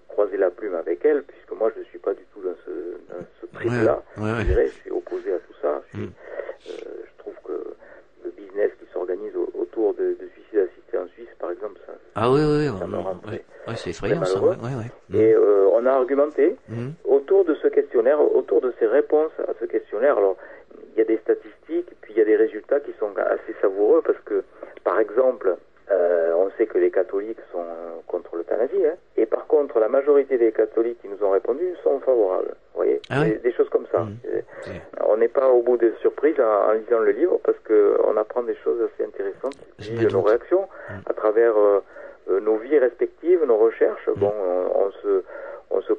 [0.09, 2.71] croisé la plume avec elle, puisque moi, je ne suis pas du tout dans ce,
[2.71, 4.03] dans ce trip-là.
[4.17, 4.39] Ouais, ouais, ouais.
[4.41, 5.81] Je dirais, je suis opposé à tout ça.
[5.93, 6.11] Je, suis-
[6.65, 7.75] je trouve que
[8.23, 11.93] le business qui s'organise au- autour de, de suicide assisté en Suisse, par exemple, ça,
[12.15, 14.39] Ah oui, oui, Ouais, ouais, c'est effrayant ça.
[14.39, 15.17] Ouais, ouais.
[15.19, 16.93] Et euh, on a argumenté Mhm.
[17.05, 20.17] autour de ce questionnaire, autour de ces réponses à ce questionnaire.
[20.17, 20.37] Alors,
[20.93, 24.01] il y a des statistiques, puis il y a des résultats qui sont assez savoureux
[24.05, 24.43] parce que,
[24.83, 25.55] par exemple,
[25.91, 27.63] euh, on sait que les catholiques sont
[28.07, 31.99] contre l'euthanasie, hein, et par contre, la majorité des catholiques qui nous ont répondu sont
[31.99, 32.55] favorables.
[32.73, 33.99] Vous voyez, Ah oui des, des choses comme ça.
[34.27, 34.41] Euh,
[35.07, 38.17] On n'est pas au bout des surprises en, en lisant le livre parce que on
[38.17, 40.27] apprend des choses assez intéressantes de nos doute.
[40.27, 40.67] réactions
[41.05, 44.09] à travers euh, nos vies respectives, nos recherches.
[44.15, 45.23] Bon, on, on se
[45.71, 45.93] on se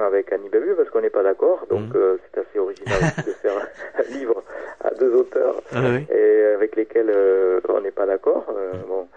[0.00, 1.66] avec Annie Babu parce qu'on n'est pas d'accord.
[1.68, 3.52] Donc euh, c'est assez original de faire
[3.98, 4.42] un livre
[4.82, 6.06] à deux auteurs Ah oui.
[6.14, 8.46] et avec lesquels euh, on n'est pas d'accord.
[8.56, 9.08] Euh, bon,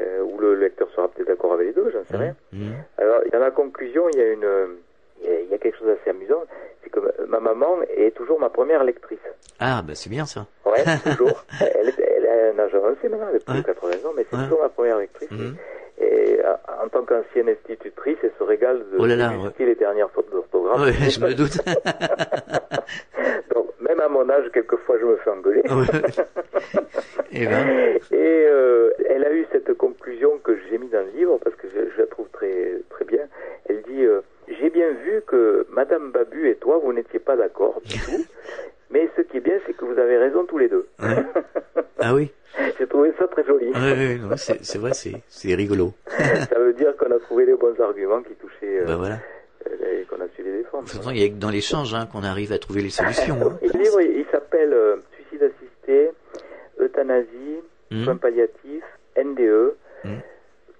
[0.00, 2.34] euh, ou le lecteur sera peut-être d'accord avec les deux, j'en sais rien.
[2.98, 4.46] Alors, dans la conclusion, il y a une,
[5.22, 6.42] il y a- il y a quelque chose d'assez amusant,
[6.82, 9.18] c'est que ma- ma maman est toujours ma première lectrice.
[9.60, 10.46] Ah, bah c'est bien ça.
[10.66, 10.82] Ouais,
[11.16, 11.44] toujours.
[11.60, 14.60] elle, a un âge avancé maintenant, elle a plus de 80 ans, mais c'est toujours
[14.60, 15.30] ma première lectrice.
[16.00, 16.40] Et
[16.82, 19.14] en tant qu'ancienne institutrice, elle se régale de Oh là
[19.58, 20.23] les dernières fautes
[20.76, 21.00] d'orthographe.
[21.00, 21.58] Ouais, je me doute.
[23.54, 25.62] Donc, même à mon âge, quelquefois, je me fais engueuler.
[27.32, 27.66] Eh ben.
[28.12, 31.66] Et euh, elle a eu cette conclusion que j'ai mis dans le livre parce que
[31.68, 33.26] je, je la trouve très très bien.
[33.68, 37.80] Elle dit euh, j'ai bien vu que Madame Babu et toi vous n'étiez pas d'accord
[37.84, 38.24] du tout,
[38.90, 40.86] mais ce qui est bien c'est que vous avez raison tous les deux.
[41.98, 42.30] Ah oui.
[42.78, 43.66] j'ai trouvé ça très joli.
[43.70, 45.92] Ouais, ouais, c'est vrai, c'est rigolo.
[46.08, 49.16] ça veut dire qu'on a trouvé les bons arguments qui touchaient euh, Bah voilà.
[49.66, 50.73] euh, et qu'on a su les défendre.
[50.84, 52.90] De toute façon, il y a que dans l'échange hein, qu'on arrive à trouver les
[52.90, 53.36] solutions.
[53.42, 53.58] hein.
[53.62, 56.10] Le livre, il s'appelle euh, Suicide assisté,
[56.80, 57.28] euthanasie,
[57.90, 58.04] Mhm.
[58.04, 58.84] soins palliatifs,
[59.16, 59.74] NDE,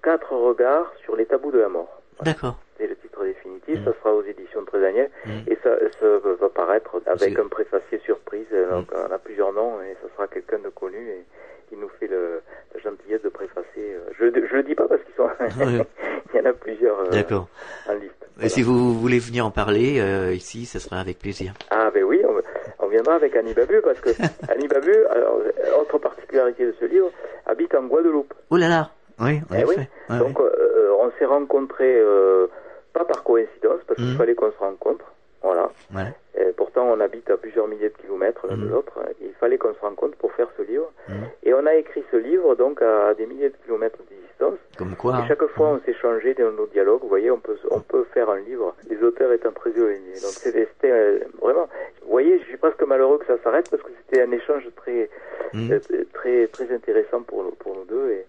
[0.03, 2.01] quatre regards sur les tabous de la mort.
[2.21, 2.57] D'accord.
[2.77, 5.07] C'est le titre définitif, ça sera aux éditions de Trésanier
[5.47, 5.69] et ça,
[5.99, 6.05] ça
[6.39, 8.47] va paraître avec un préfacier surprise.
[8.69, 11.23] Donc on a plusieurs noms et ça sera quelqu'un de connu et
[11.69, 12.41] qui nous fait le,
[12.73, 13.65] la gentillesse de préfacer.
[13.77, 15.29] euh, Je, je le dis pas parce qu'ils sont,
[16.33, 17.47] il y en a plusieurs euh, D'accord.
[17.89, 18.13] en liste.
[18.41, 21.53] Et si vous voulez venir en parler euh, ici, ça sera avec plaisir.
[21.71, 24.09] Ah ben oui, on, on viendra avec Annie Babu parce que
[24.51, 25.39] Annie Babu, alors,
[25.79, 27.09] autre particularité de ce livre,
[27.45, 28.33] habite en Guadeloupe.
[28.51, 28.89] Oh là là.
[29.21, 29.75] Oui, en Eh oui.
[30.09, 32.47] Ouais, Donc euh, on s'est rencontrés euh,
[32.95, 34.17] pas par coïncidence parce qu'il Mhm.
[34.17, 35.05] fallait qu'on se rencontre.
[35.43, 35.69] Voilà.
[35.93, 36.01] ouais.
[36.01, 36.13] Ouais.
[36.47, 38.71] Et pourtant on habite à plusieurs milliers de kilomètres l'un de Mhm.
[38.71, 38.93] l'autre.
[39.21, 40.91] Il fallait qu'on se rencontre pour faire ce livre.
[41.07, 41.15] Mhm.
[41.43, 44.57] Et on a écrit ce livre donc à des milliers de kilomètres de distance.
[44.77, 45.19] Comme quoi.
[45.23, 47.01] Et chaque fois on s'est changé dans nos dialogues.
[47.03, 48.75] Vous voyez, on peut on peut faire un livre.
[48.89, 50.13] Les auteurs étant éloignés.
[50.23, 51.67] Donc c'était euh, vraiment.
[52.03, 55.09] Vous voyez, je suis presque malheureux que ça s'arrête parce que c'était un échange très
[55.53, 55.71] Mhm.
[55.73, 55.79] euh,
[56.13, 58.25] très très intéressant pour nous- pour nous deux et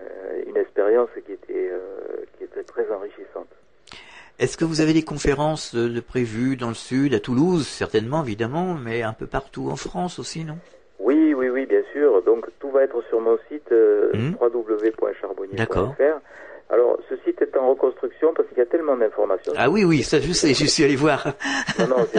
[0.00, 1.78] euh, une expérience qui était euh,
[2.38, 3.48] qui était très enrichissante.
[4.38, 8.74] Est-ce que vous avez des conférences de prévues dans le sud, à Toulouse, certainement, évidemment,
[8.74, 10.58] mais un peu partout en France aussi, non?
[10.98, 12.22] Oui, oui, oui, bien sûr.
[12.22, 16.20] Donc tout va être sur mon site euh, www.charbonnier.fr.
[16.68, 19.52] Alors ce site est en reconstruction parce qu'il y a tellement d'informations.
[19.56, 21.24] Ah oui, oui, ça je sais, je suis allé voir.
[21.78, 22.18] Non, non, il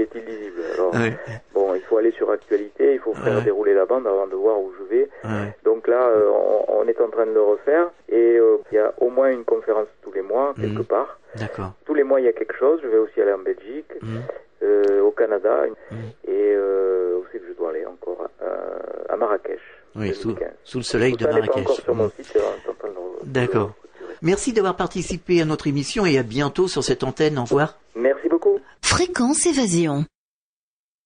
[0.00, 0.62] est illisible.
[0.74, 1.16] Alors, Ouais.
[1.54, 3.42] bon, il faut aller sur Actualité, il faut faire Ouais.
[3.42, 5.08] dérouler la bande avant de voir où je vais.
[5.24, 5.54] Ouais.
[5.64, 8.78] Donc là, euh, on, on est en train de le refaire et euh, il y
[8.78, 10.84] a au moins une conférence tous les mois, quelque Mhm.
[10.84, 11.18] part.
[11.36, 11.72] D'accord.
[11.86, 12.80] Tous les mois, il y a quelque chose.
[12.82, 14.20] Je vais aussi aller en Belgique, Mhm.
[14.64, 15.98] euh, au Canada Mhm.
[16.26, 18.28] et euh, aussi que je dois aller encore
[19.08, 19.60] à Marrakech.
[19.96, 20.34] Oui, sous,
[20.78, 21.86] le soleil Tout de Marrakech.
[21.88, 22.10] Mhm.
[23.24, 23.72] D'accord.
[24.22, 27.38] Merci d'avoir participé à notre émission et à bientôt sur cette antenne.
[27.38, 27.78] Au revoir.
[27.96, 28.58] Merci beaucoup.
[28.82, 30.04] Fréquence Évasion.